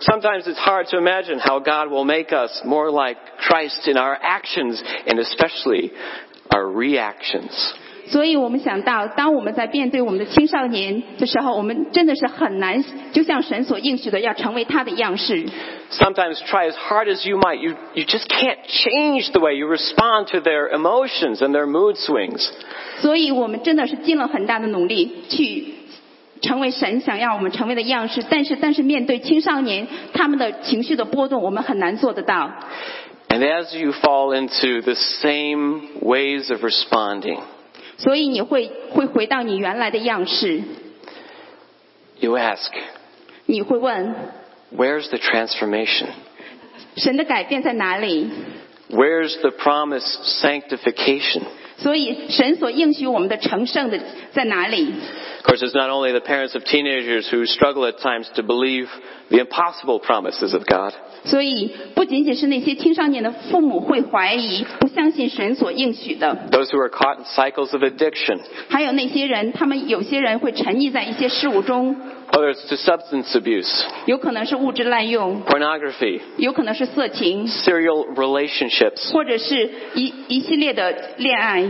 [0.00, 4.18] Sometimes it's hard to imagine how God will make us more like Christ in our
[4.20, 5.92] actions and especially
[6.50, 7.74] our reactions.
[8.06, 15.46] 所以我们想到，当我们在面对我们的青少年的时候，我们真的是很难，就像神所应许的，要成为他的样式。
[15.90, 19.66] Sometimes try as hard as you might, you, you just can't change the way you
[19.66, 22.46] respond to their emotions and their mood swings.
[23.00, 25.72] 所以我们真的是尽了很大的努力去
[26.40, 32.50] 成为神想要我们成为的样式，但是但是面对青少年他们的情绪的波动，我们很难做得到。
[33.28, 37.40] And as you fall into the same ways of responding,
[37.96, 40.62] 所以你会会回到你原来的样式，
[42.20, 42.70] you ask,
[43.46, 44.14] 你会问
[44.76, 46.06] where's the transformation?
[46.96, 48.28] 神的改变在哪里？
[48.90, 51.42] Where's the promised sanctification?
[51.81, 53.99] 所以神所应许我们的成圣的
[54.31, 54.93] 在哪里
[55.43, 58.87] ？Of course, it's not only the parents of teenagers who struggle at times to believe
[59.29, 60.93] the impossible promises of God.
[61.23, 68.39] 所以不仅仅是那些青少年的父母会怀疑、不相信神所应许的，Those who are caught in cycles of addiction,
[68.69, 71.95] 还有那些人，他们有些人会沉溺在一些事物中，
[72.32, 81.62] whether it's to substance abuse, 有可能是物质滥用， pornography, 有可能是色情， serial relationships, 或者是一一系列的恋爱，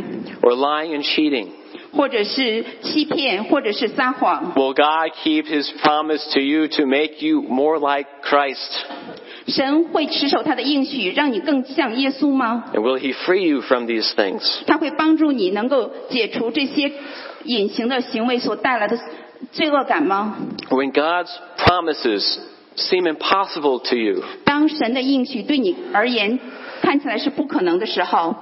[0.42, 1.48] or lying and cheating.
[1.92, 4.52] 或者是欺骗，或者是撒谎。
[4.56, 8.56] Will God keep His promise to you to make you more like Christ?
[9.46, 12.64] 神会持守他的应许，让你更像耶稣吗？
[12.74, 14.42] And will He free you from these things?
[14.66, 16.90] 他会帮助你能够解除这些
[17.44, 18.98] 隐形的行为所带来的
[19.52, 20.36] 罪恶感吗？
[20.70, 22.38] When God's promises
[22.76, 26.38] seem impossible to you, 当神的应许对你而言
[26.82, 28.34] 看起来是不可能的时候，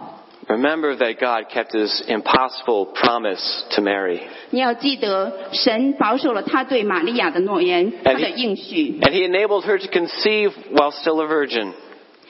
[0.49, 4.21] remember that God kept His impossible promise to Mary.
[4.51, 11.73] 你要记得，神保守了他对玛利亚的诺言，他的应许， And He enabled her to conceive while still a virgin.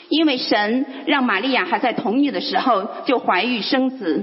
[0.08, 4.22] 因为神让玛利亚还在童女的时候就怀孕生子，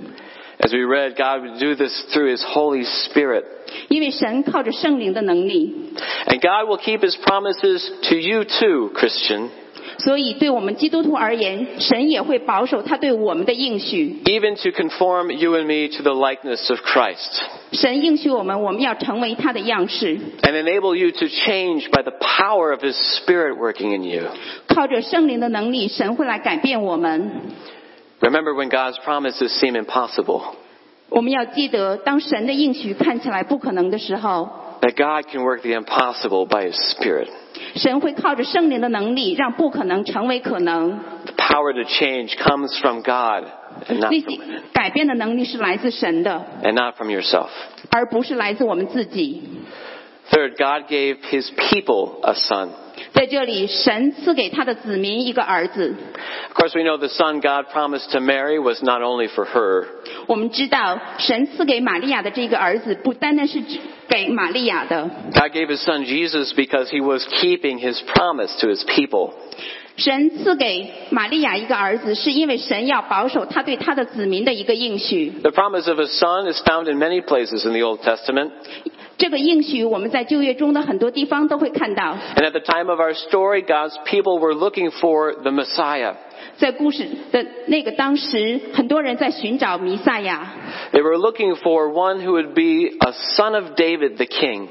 [0.61, 3.45] As we read, God would do this through His Holy Spirit.
[3.87, 5.93] 因为神靠着圣灵的能力，
[6.27, 9.49] And God will keep His promises to you too, Christian,
[9.99, 14.21] 所以对我们基督徒而言，神也会保守他对我们的应许。
[14.25, 17.41] even to conform you and me to the likeness of Christ.
[17.71, 24.23] 神应许我们，我们要成为他的样式， And enable you to change by the power of His Spirit working in you.
[24.67, 27.31] 靠着圣灵的能力，神会来改变我们。
[28.19, 30.41] Remember when God's promises seem impossible,
[31.09, 34.49] 我们要记得，当神的应许看起来不可能的时候，
[34.81, 37.27] that God can work the impossible by His Spirit.
[37.75, 40.99] 神会靠着圣灵的能力，让不可能成为可能。
[41.25, 43.45] The power to change comes from God
[43.87, 47.49] and not 那 from, 些改变的能力是来自神的， and not from yourself.
[47.89, 49.41] 而不是来自我们自己。
[50.29, 52.69] Third, God gave His people a son.
[53.13, 55.95] 在这里，神赐给他的子民一个儿子。
[56.49, 59.85] Of course, we know the son God promised to Mary was not only for her,
[60.27, 69.31] 我们知道，神赐给玛利亚的这个儿子，不单单是指给玛利亚的， God gave His son Jesus because He was keeping His promise to His people.
[69.97, 75.29] 神赐给玛利亚一个儿子，是因为神要保守他对他的子民的一个应许。
[75.41, 78.51] The promise of a son is found in many places in the Old Testament.
[79.17, 82.17] 这个应许，我们在旧约中的很多地方都会看到。
[82.35, 86.15] And at the time of our story, God's people were looking for the Messiah.
[86.57, 90.53] 在故事的那个当时，很多人在寻找弥赛亚，
[90.91, 94.67] They were looking for one who would be a son of David, the king.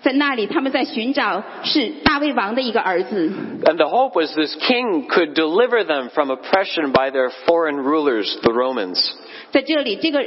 [0.00, 3.32] 在那里他们在寻找是大卫王的一个儿子。
[3.64, 8.32] And the hope was this king could deliver them from oppression by their foreign rulers,
[8.42, 9.10] the Romans.
[9.50, 10.24] 在这里，这个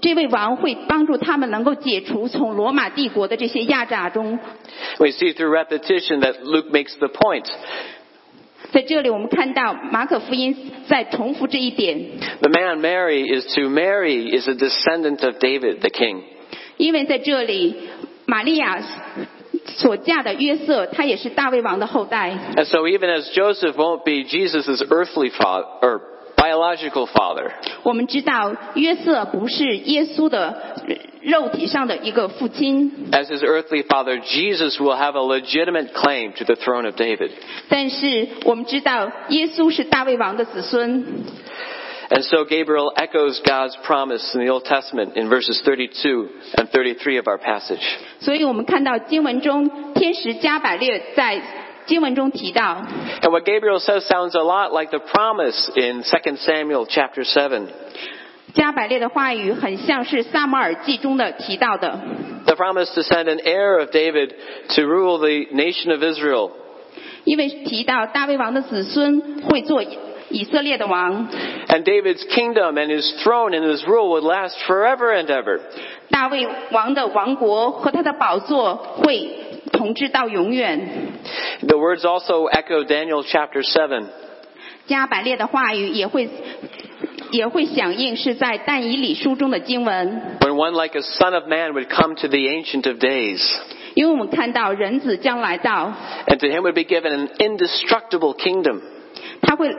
[0.00, 4.38] 这位王会帮助他们能够解除从罗马帝国的这些压榨中。
[4.98, 7.46] We see through repetition that Luke makes the point.
[8.72, 16.22] 在这里，我们看到马可福音在重复这一点， The man Mary is to marry is a descendant of David, the king.
[16.78, 17.76] 因为在这里，
[18.24, 18.82] 玛利亚
[19.66, 22.30] 所嫁的约瑟，他也是大卫王的后代。
[22.56, 26.00] And so even as Joseph won't be Jesus' earthly father, or
[26.36, 27.50] biological father,
[27.82, 30.76] 我们知道约瑟不是耶稣的
[31.20, 37.30] 肉体上的一个父亲， as his earthly father, Jesus will have a legitimate claim to the throne of David.
[37.68, 41.04] 但是我们知道耶稣是大卫王的子孙。
[42.10, 47.18] And so Gabriel echoes God's promise in the Old Testament in verses 32 and 33
[47.18, 47.80] of our passage.
[48.20, 51.40] 所以我们看到经文中天使加百列在
[51.86, 52.86] 经文中提到，
[53.20, 57.66] And what Gabriel says sounds a lot like the promise in 2 Samuel chapter 7.
[58.54, 61.98] 加百列的话语很像是撒母耳记中的提到的，
[62.44, 64.34] The promise to send an heir of David
[64.76, 66.50] to rule the nation of Israel.
[67.24, 69.82] 因为提到大卫王的子孙会做
[70.28, 71.28] 以色列的王，
[71.68, 75.60] And David's kingdom and his throne and his rule would last forever and ever.
[76.10, 79.30] 大卫王的王国和他的宝座会
[79.76, 80.88] 统治到永远。
[81.66, 84.04] The words also echo Daniel chapter 7.
[84.86, 86.28] 加百列的话语也会
[87.30, 93.40] 也会响应是在但以理书中的经文， When one like a son of man would come to the Ancient of Days,
[93.94, 95.92] 因为我们看到人子将来到，
[96.26, 98.80] and to him would be given an indestructible kingdom.
[99.40, 99.74] 他会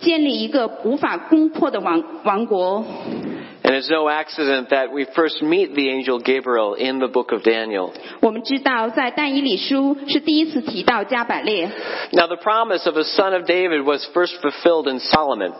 [0.00, 2.84] 建立一个无法攻破的王王国。
[3.62, 7.42] And it's no accident that we first meet the angel Gabriel in the book of
[7.42, 7.92] Daniel.
[8.20, 11.70] 我们知道，在但以理书是第一次提到加百列，
[12.12, 15.52] Now the promise of a son of David was first fulfilled in Solomon.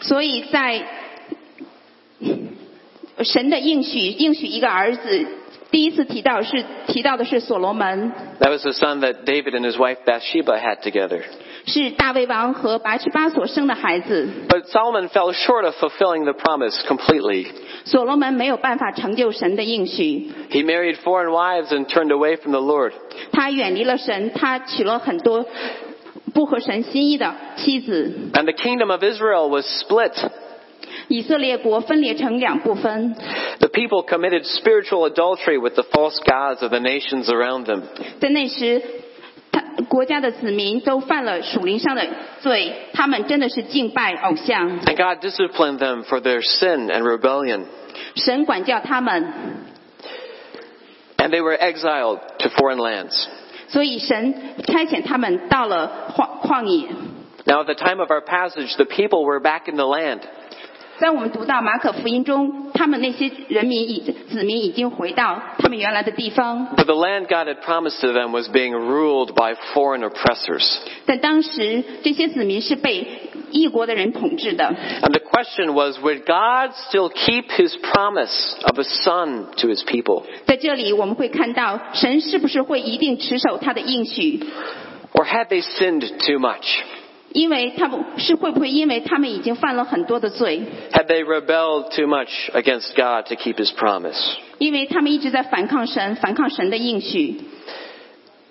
[0.00, 0.82] 所以在
[3.22, 5.26] 神的应许应许一个儿子，
[5.70, 11.22] 第一次提到是提到的是所罗门， That was the son that David and his wife Bathsheba had together.
[11.66, 14.28] 是大卫王和拔示巴所生的孩子。
[14.48, 17.46] But Solomon fell short of fulfilling the promise completely.
[17.84, 22.92] 所罗门没有办法成就神的应许， He married foreign wives and turned away from the Lord.
[23.32, 25.46] 他远离了神，他娶了很多
[26.34, 28.30] 不合神心意的妻子。
[28.34, 30.12] And the kingdom of Israel was split.
[31.08, 33.14] 以色列国分裂成两部分，
[33.60, 37.82] The people committed spiritual adultery with the false gods of the nations around them.
[38.20, 38.82] 在那时，
[39.52, 42.06] 他国家的子民都犯了属灵上的
[42.40, 44.80] 罪，他们真的是敬拜偶像。
[44.80, 47.64] And God disciplined them for their sin and rebellion.
[48.14, 49.32] 神管教他们，
[51.16, 53.26] And they were exiled to foreign lands.
[53.68, 54.34] 所以神
[54.66, 56.88] 差遣他们到了旷旷野。
[57.44, 60.20] Now at the time of our passage, the people were back in the land.
[61.02, 70.78] 在我们读到马可福音中，他们那些人民已子民已经回到他们原来的地方， But the land God had promised to them was being ruled by foreign oppressors.
[71.06, 73.06] 但当时这些子民是被
[73.52, 74.74] 异国的人统治的。
[75.02, 79.84] And the question was, would God still keep his promise of a son to his
[79.84, 80.24] people?
[80.46, 84.40] 在这里我们会看到，神是不是会一定持守他的应许？
[85.12, 86.64] Or had they sinned too much?
[87.32, 94.16] 因为他们是会不会因为他们已经犯了很多的罪， Had they rebelled too much against God to keep his promise?
[94.58, 97.40] 因为他们一直在反抗神，反抗神的应许。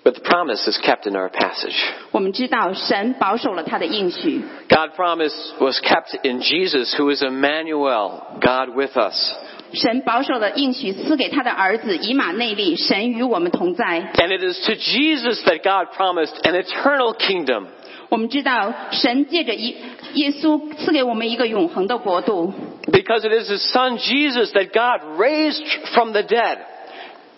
[0.04, 1.74] But the promise is kept in our passage.
[2.12, 9.34] 我们知道神保守了他的应许， God's promise was kept in Jesus, who is Emmanuel, God with us.
[9.74, 14.12] 神保守了应许赐给他的儿子以马内利，神与我们同在。
[14.14, 17.66] And it is to Jesus that God promised an eternal kingdom.
[18.12, 19.74] 我们知道神借着耶
[20.14, 22.52] 耶稣赐给我们一个永恒的国度，
[22.90, 26.58] Because it is his son Jesus that God raised from the dead.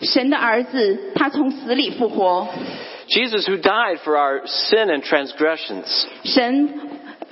[0.01, 2.47] 神的儿子他从死里复活，
[3.07, 6.05] Jesus who died for our sin and transgressions.
[6.23, 6.69] 神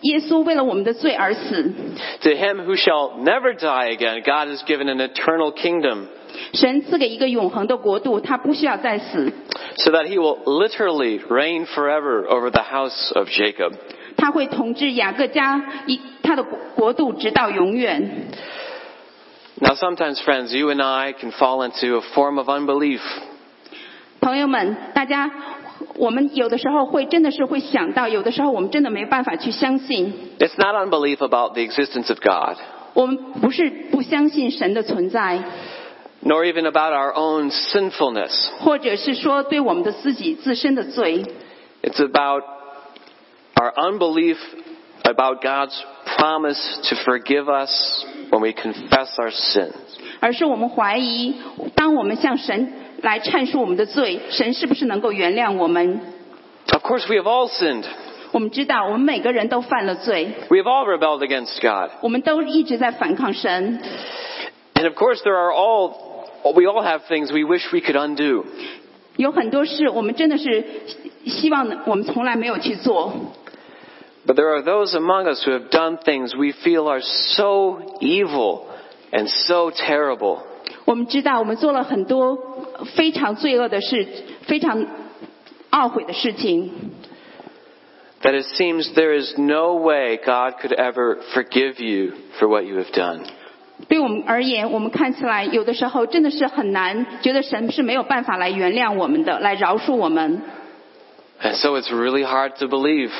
[0.01, 1.73] 耶稣为了我们的罪而死，
[2.21, 6.07] To him who shall never die again, God has given an eternal kingdom
[6.53, 9.31] 神赐给一个永恒的国度，他不需要再死，
[9.77, 13.73] so that he will literally reign forever over the house of Jacob.
[14.17, 18.27] 他会统治雅各家一他的国国度直到永远。
[19.61, 23.01] Now sometimes friends, you and I can fall into a form of unbelief.
[24.21, 25.31] 朋友们，大家
[25.95, 30.13] 我们有的时候会真的是会想到，有的时候我们真的没办法去相信。
[30.39, 32.57] It's not unbelief about the existence of God,
[32.93, 35.41] 我们不是不相信神的存在，
[36.23, 38.49] nor even about our own sinfulness.
[38.59, 41.23] 或者是说对我们的自己自身的罪，
[41.81, 42.43] It's about
[43.55, 44.37] our unbelief
[45.03, 45.77] about God's
[46.17, 46.59] promise
[46.89, 49.73] to forgive us when we confess our sins.
[50.19, 51.35] 而是我们怀疑，
[51.75, 56.01] 当我们向神来阐述我们的罪，神是不是能够原谅我们？
[56.73, 57.85] Of course, we have all sinned.
[58.31, 61.91] 我们知道，我们每个人都犯了罪， We have all rebelled against God.
[62.01, 63.81] 我们都一直在反抗神。
[64.75, 66.12] And of course, there are all,
[66.55, 68.45] we all have things we wish we could undo.
[69.17, 70.63] 有很多事，我们真的是
[71.25, 73.13] 希望我们从来没有去做。
[74.25, 78.65] But there are those among us who have done things we feel are so evil
[79.11, 80.39] and so terrible
[80.85, 82.37] 我们知道，我们做了很多
[82.95, 84.07] 非常罪恶的事，
[84.43, 84.85] 非常
[85.71, 86.71] 懊悔的事情。
[88.21, 92.75] that it seems there is no way God could ever forgive you for what you
[92.77, 93.21] have done.
[93.87, 100.41] 对我们而言，我们看起来有的时候真的是很难，觉得神是没有办法来原谅我们的，来饶恕我们，
[101.41, 103.11] And so it's really hard to believe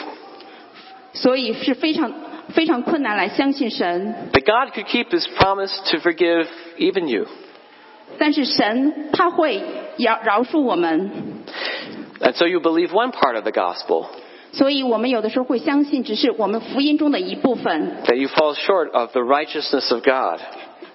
[1.13, 2.11] 所以是非常
[2.53, 4.13] 非常困难来相信神。
[4.33, 6.47] that God could keep his promise to forgive
[6.77, 7.25] even you.
[8.17, 9.61] 但是神他会
[9.97, 11.09] 饶饶恕我们，
[12.19, 14.07] And so you believe one part of the gospel,
[14.53, 20.39] 所以我们有的时候会相信，只是我们福音中的一部分， that you fall short of the righteousness of God.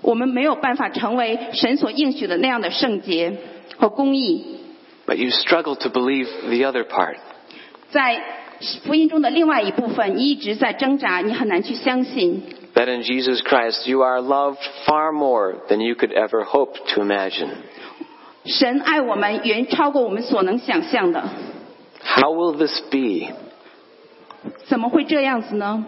[0.02, 3.38] 我们没有办法成为神所应许的那样的圣洁
[3.76, 4.58] 和公义。
[5.06, 7.16] But you struggle to believe the other part.
[7.90, 8.20] 在
[8.84, 12.42] 福音中的另外一部分，你一直在挣扎，你很难去相信。
[12.74, 17.02] That in Jesus Christ you are loved far more than you could ever hope to
[17.02, 17.48] imagine.
[18.46, 21.22] 神爱我们远超过我们所能想象的，
[22.04, 23.32] How will this be?
[24.66, 25.84] 怎么会这样子呢？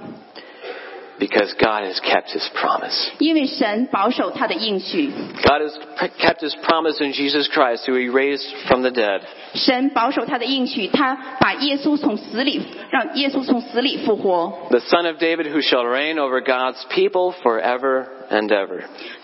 [1.18, 2.94] Because God has kept his promise.
[3.20, 5.10] 因为神保守他的应许，
[5.42, 5.72] God has
[6.18, 9.22] kept his promise in Jesus Christ, who he raised from the dead.
[9.54, 12.60] 神保守他的应许，他把耶稣从死里，
[12.90, 14.68] 让耶稣从死里复活。
[14.68, 18.82] The son of David who shall reign over God's people forever and ever.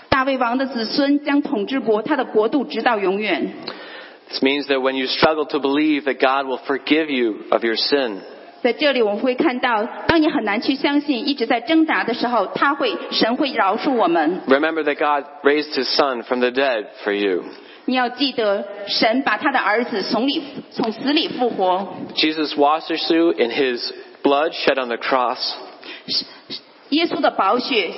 [0.08, 3.52] 大卫王的子孙将统治国，他的国度直到永远。
[4.30, 7.76] This means that when you struggle to believe that God will forgive you of your
[7.76, 8.20] sin,
[8.61, 14.41] 在这里我们会看到，当你很难去相信，一直在挣扎的时候，他会，神会饶恕我们。
[14.47, 17.43] remember that God raised his son from the dead for you.
[17.85, 20.41] 你要记得，神把他的儿子从里
[20.71, 21.95] 从死里复活。
[22.15, 23.93] Jesus washes you in his
[24.23, 25.37] blood shed on the cross.
[26.89, 27.91] 耶稣的宝血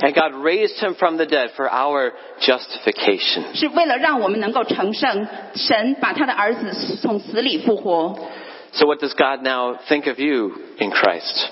[0.00, 3.54] And God raised him from the dead for our justification.
[3.54, 5.26] 是为了让我们能够成圣。
[5.54, 8.16] 神把他的儿子从死里复活，
[8.72, 11.48] So what does God now think of you in Christ?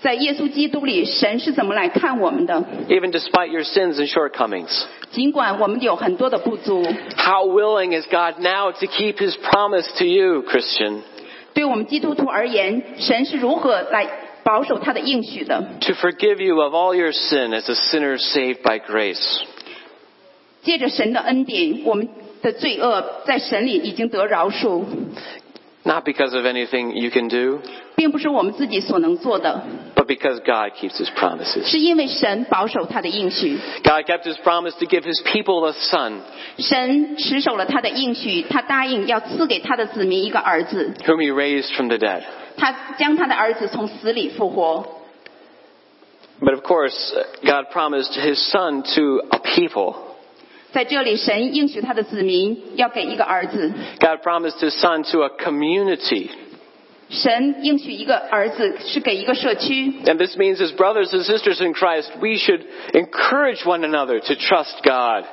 [0.00, 2.64] 在耶稣基督里，神是怎么来看我们的？
[2.88, 4.84] Even despite your sins and shortcomings.
[5.10, 6.82] 尽管我们有很多的不足，
[7.16, 11.02] How willing is God now to keep his promise to you, Christian?
[11.52, 14.08] 对我们基督徒而言，神是如何来
[14.46, 15.62] 保守他的应许的？
[15.80, 19.40] To forgive you of all your sin as a sinner saved by grace.
[20.62, 22.08] 借着神的恩典，我们
[22.40, 24.84] 的罪恶在神里已经得饶恕，
[25.84, 27.60] Not because of anything you can do,
[27.96, 29.64] 并不是我们自己所能做的，
[29.96, 31.64] but because God keeps his promises.
[31.64, 33.58] 是因为神保守他的应许。
[33.82, 36.20] God kept his promise to give his people a son,
[36.58, 42.22] 神持守了他的应许，他答应要赐给他的子民一个儿子， whom he raised from the dead.
[42.56, 44.86] 他将他的儿子从死里复活。
[46.40, 49.94] But of course, God promised his son to a people.
[50.72, 56.30] 在这里，神应许他的子民要给一个儿子， God promised his son to a community.
[57.10, 59.92] 神应许一个儿子是给一个社区。
[60.06, 62.62] And this means as brothers and sisters in Christ, we should
[62.94, 65.24] encourage one another to trust God.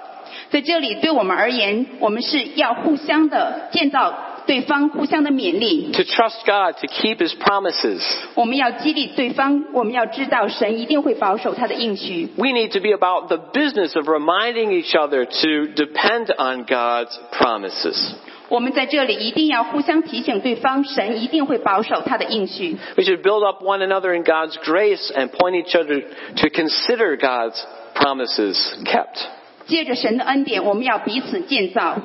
[0.51, 4.13] 在这里，对我们而言，我们是要互相的建造
[4.45, 5.91] 对方，互相的勉励。
[5.91, 8.01] To trust God to keep his promises.
[8.35, 12.29] 我们要激励对方，我们要知道神一定会保守他的应许。
[12.35, 17.15] We need to be about the business of reminding each other to depend on God's
[17.31, 18.13] promises.
[18.49, 22.75] 我们在这里一定要互相提醒对方，神一定会保守他的应许。
[22.97, 27.15] We should build up one another in God's grace and point each other to consider
[27.15, 27.61] God's
[27.93, 29.19] promises kept.
[29.67, 32.01] 借着神的恩典，我们要彼此建造。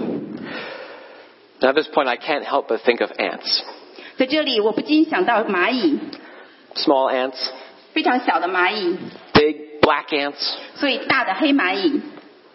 [1.61, 3.62] Now at this point, I can't help but think of ants.
[4.16, 5.98] 在这里，我不禁想到蚂蚁，
[6.74, 7.36] Small ants,
[7.92, 8.96] 非常小的蚂蚁，
[9.32, 10.55] big black ants.
[10.76, 12.00] 所以大的黑蚂蚁，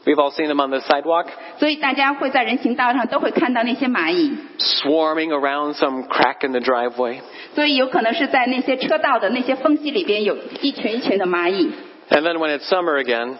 [0.05, 1.27] We've all seen them on the sidewalk.
[1.59, 7.19] 所以大家会在人行道上都会看到那些蚂蚁， swarming around some crack in the driveway.
[7.55, 11.71] 所以有可能是在那些车道的那些缝隙里边有一群一群的蚂蚁。
[12.09, 13.35] And then when it's summer again,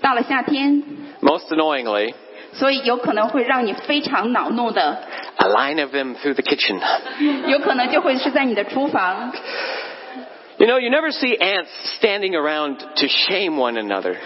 [0.00, 0.82] 到了夏天，
[1.20, 2.14] most annoyingly,
[2.52, 4.98] 所以有可能会让你非常恼怒的，
[5.36, 6.78] a line of them through the kitchen.
[7.48, 9.32] 有可能就会是在你的厨房。
[10.58, 14.16] You know, you never see ants standing around to shame one another.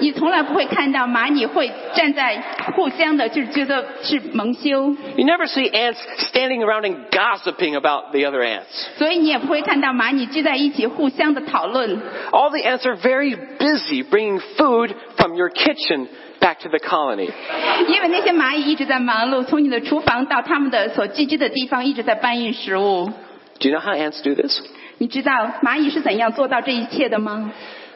[0.00, 2.42] 你从来不会看到蚂蚁会站在
[2.74, 5.96] 互相的，就是觉得是蒙羞， You never see ants
[6.30, 8.64] standing around and gossiping about the other ants.
[8.98, 12.02] 所以你也不会看到蚂蚁聚在一起互相的讨论。
[12.32, 16.08] All the ants are very busy bringing food from your kitchen
[16.44, 17.30] back to the colony.
[17.88, 23.10] 因为那些蚂蚁一直在忙碌，从你的厨房到他们的所聚居的地方，一直在搬运食物。
[23.58, 24.60] Do you know how ants do this?
[24.98, 27.52] 你知道蚂蚁是怎样做到这一切的吗？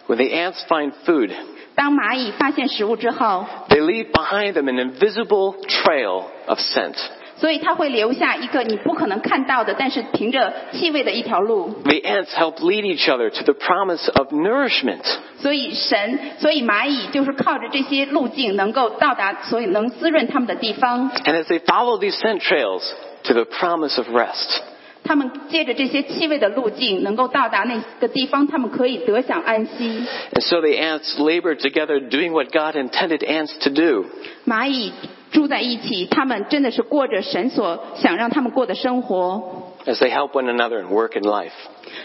[0.07, 1.31] When the ants find food,
[1.75, 6.95] 当蚂蚁发现食物之后， they leave behind them an invisible trail of scent.
[7.39, 11.69] 所以它会留下一个你不可能看到的，但是凭着气味的一条路。
[11.85, 15.03] The ants help lead each other to the promise of nourishment.
[15.41, 21.11] 所以神，所以蚂蚁就是靠着这些路径能够到达，所以能滋润他们的地方。
[21.11, 22.83] And as they follow these scent trails
[23.25, 24.61] to the promise of rest,
[25.09, 30.07] 他们借着这些气味的路径，能够到达那个地方，他们可以得享安息。
[30.33, 34.07] and so the ants labor together doing what God intended ants to do.
[34.47, 34.93] 蚂蚁
[35.31, 39.73] 住在一起，他们真的是过着神所想让他们过的生活。
[39.87, 41.53] as they help one another in work and life.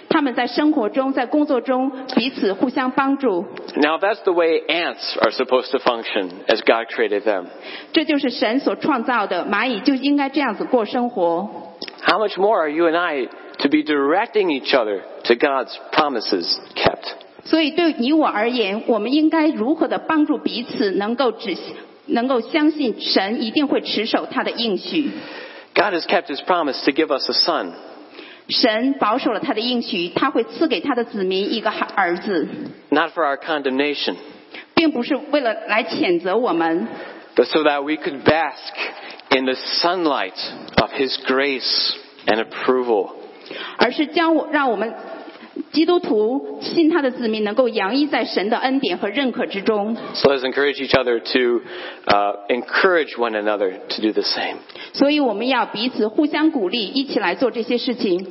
[0.10, 3.46] 他们在生活中，在工作中彼此互相帮助，
[3.76, 7.46] Now, if that's the way ants are supposed to function as God created them,
[7.94, 9.46] 这就是神所创造的。
[9.46, 11.50] 蚂蚁就应该这样子过生活。
[12.02, 13.28] how much more are you and I
[13.60, 17.06] to be directing each other to God's promises kept?
[17.46, 21.56] 所以对你我而言，我们应该如何的帮助彼此，能够只
[22.06, 25.12] 能够相信神一定会持守他的应许。
[25.74, 27.72] God has kept his promise to give us a son.
[28.50, 32.48] 神保守了他的应许，他会赐给他的子民一个孩儿子，
[32.90, 34.16] not for our condemnation,
[34.74, 36.88] 并不是为了来谴责我们，
[37.36, 38.74] but so that we could bask
[39.30, 40.38] in the sunlight
[40.78, 41.94] of His grace
[42.26, 43.12] and approval.
[43.78, 44.94] 而是将我让我们
[45.72, 49.96] 基督徒信他的子民能够洋溢在神的恩典和认可之中。
[50.14, 51.62] So let's encourage each other to
[52.06, 54.58] uh, encourage one another to do the same.
[54.94, 58.26] 所以我们要彼此互相鼓励，一起来做这些事情。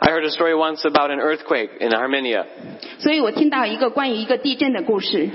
[0.00, 2.44] I heard a story once about an earthquake in Armenia.
[2.98, 5.30] 所以我听到一个关于一个地震的故事，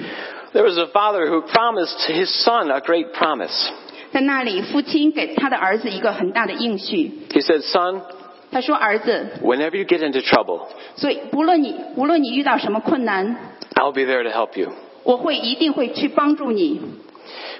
[0.54, 3.72] There was a father who promised his son a great promise.
[4.14, 8.02] 在那里父亲给他的儿子一个很大的应许， He said, Son,
[8.52, 10.62] 他说：“儿子， whenever you get into trouble,
[10.96, 13.36] 所以不论你无论你遇到什么困难，
[13.76, 14.72] I'll be there to help you.
[15.04, 16.82] 我会一定会去帮助你。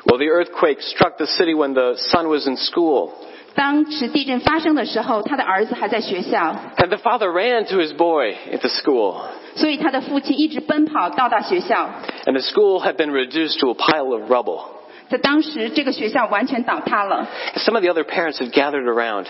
[0.06, 3.12] Well, the earthquake struck the city when the son was in school.
[3.54, 9.16] ”当时地震发生的时候，他的儿子还在学校， And the father ran to his boy at the school.
[9.56, 11.90] 所以他的父亲一直奔跑到达学校。
[12.26, 14.62] And the school had been reduced to a pile of rubble.
[15.10, 19.26] 在当时，这个学校完全倒塌了， Some of the other parents had gathered around,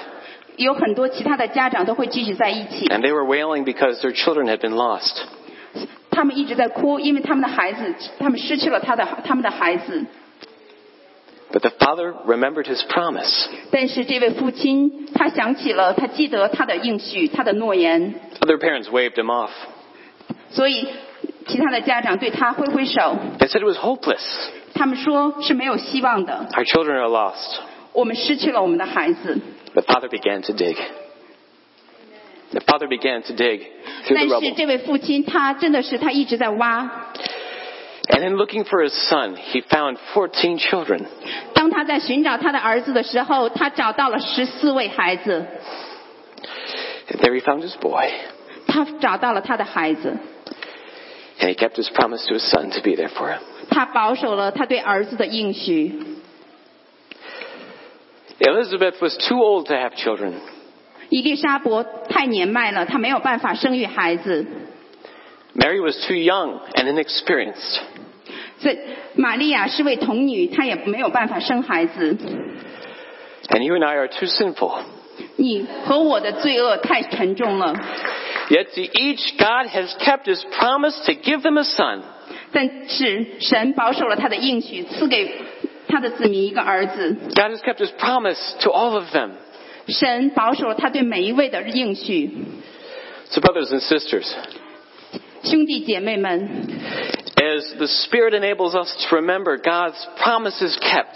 [0.58, 5.16] 有很多其他的家长都会聚集在一起， and they were wailing because their children had been lost.
[6.12, 10.06] 他们一直在哭，因为他们的孩子，他们失去了他的他们的孩子。
[11.52, 13.48] But the father remembered his promise.
[13.72, 19.50] 但是这位父亲，他想起了，他记得他的应许，他的诺言， Other parents waved him off.
[20.52, 20.88] 所以
[21.48, 24.20] 其他的家长对他挥挥手， They said it was hopeless.
[24.74, 27.60] 他们说是没有希望的， Our children are lost.
[27.94, 29.40] 我们失去了我们的孩子。
[29.74, 30.76] The father began to dig.
[32.52, 33.62] The father began to dig
[34.08, 34.56] through 但 the 是 rubble.
[34.56, 37.12] 这位父亲，他真的是他一直在挖。
[38.12, 41.06] And in looking for his son, he found 14 children.
[41.54, 45.46] 当他在寻找他的儿子的时候，他找到了十四位孩子，
[47.12, 48.10] And there he found his boy.
[48.66, 50.18] 他找到了他的孩子，
[51.40, 53.42] And he kept his promise to his son to be there for him.
[53.71, 55.93] 他保守了他对儿子的应许。
[58.41, 60.33] Elizabeth was too old to have children.
[61.09, 64.47] 以利沙伯太年迈了，她没有办法生育孩子。
[65.55, 67.79] Mary was too young and inexperienced.
[68.59, 68.79] 所以，
[69.15, 72.17] 玛利亚是位童女，她也没有办法生孩子。
[73.49, 74.81] And you and I are too sinful.
[75.37, 77.75] 你和我的罪恶太沉重了。
[78.49, 82.03] Yet to each God has kept His promise to give them a son.
[82.54, 85.32] 但是神保守了他的应许，赐给
[85.88, 87.16] 他的子民一个儿子。
[87.36, 89.32] God has kept his promise to all of them.
[89.88, 92.30] 神保守了他对每一位的应许。
[93.32, 94.28] So brothers and sisters,
[95.44, 96.50] 兄弟姐妹们，
[97.36, 101.16] as as the Spirit enables us to remember God's promises kept,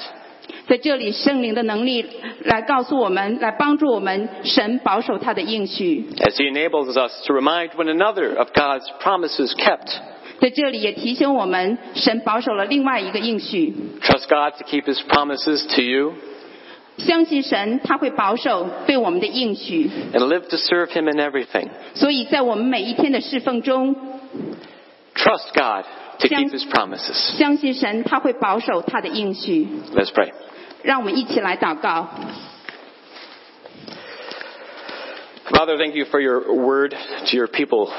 [0.68, 2.06] 在这里，圣灵的能力
[2.44, 6.06] 来告诉我们，来帮助我们，神保守他的应许。
[6.20, 9.90] as He enables us to remind one another of God's promises kept.
[10.40, 16.14] 在这里也提醒我们，神保守了另外一个应许， Trust God to keep His promises to you
[16.98, 19.90] 相信神他会保守对我们的应许。
[20.14, 21.70] and live to serve Him in everything.
[21.96, 23.96] 所以在我们每一天的侍奉中，
[25.16, 25.86] Trust God
[26.20, 27.38] to Yang- keep His promises.
[27.38, 29.68] 相信神他会保守他的应许。
[29.96, 30.32] Let's pray.
[30.84, 32.10] 让我们一起来祷告。
[35.50, 37.90] Father, thank you for your word to your people.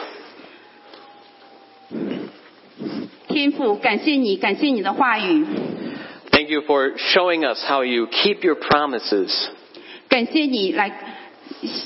[3.39, 5.45] 天父，感谢你，感谢你的话语，
[6.31, 9.33] Thank you for showing us how you keep your promises.
[10.09, 10.93] 感谢你来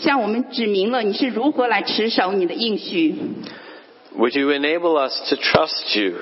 [0.03, 3.14] 向我们指明了你是如何来持守你的应许。
[4.16, 6.14] Would you enable us to trust you?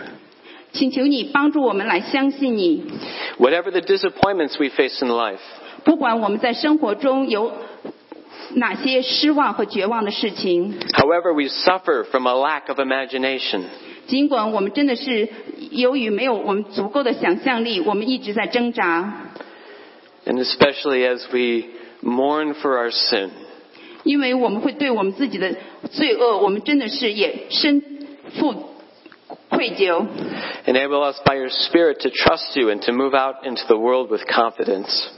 [0.73, 2.85] 请求你帮助我们来相信你，
[3.39, 5.39] Whatever the disappointments we face in life,
[5.85, 7.53] 不管我们在生活中有
[8.55, 13.63] 哪些失望和绝望的事情， however we suffer from a lack of imagination,
[14.11, 15.29] 尽管我们真的是
[15.71, 19.31] 由于没有我们足够的想象力，我们一直在挣扎，
[20.25, 21.69] and especially as we
[22.03, 23.31] mourn for our sin,
[24.05, 25.55] 因为我们会对我们自己的
[25.91, 27.83] 罪恶，我们真的是也深
[28.39, 28.55] 负
[29.49, 30.07] 愧疚。
[30.67, 34.11] enable us by your Spirit to trust you and to move out into the world
[34.11, 35.09] with confidence.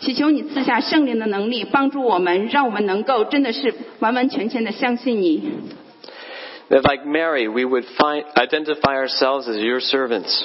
[0.00, 5.42] 祈求你赐下圣灵的能力，帮助我们，让我们能够真的是完完全全的相信你。
[6.69, 10.43] that like Mary, we would find, identify ourselves as your servants.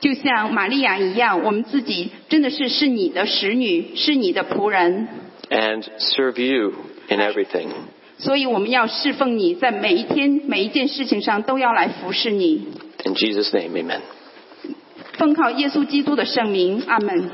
[0.00, 5.08] 就像玛利亚一样，我们自己真的是是你的使女，是你的仆人。
[5.50, 6.72] And serve you
[7.08, 7.68] in everything.
[8.18, 12.66] 所以我们要侍奉你，在每一天每一件事情上都要来服事你。
[13.04, 14.00] In Jesus' name, Amen.
[15.18, 17.30] 奉靠耶稣基督的圣名，阿门。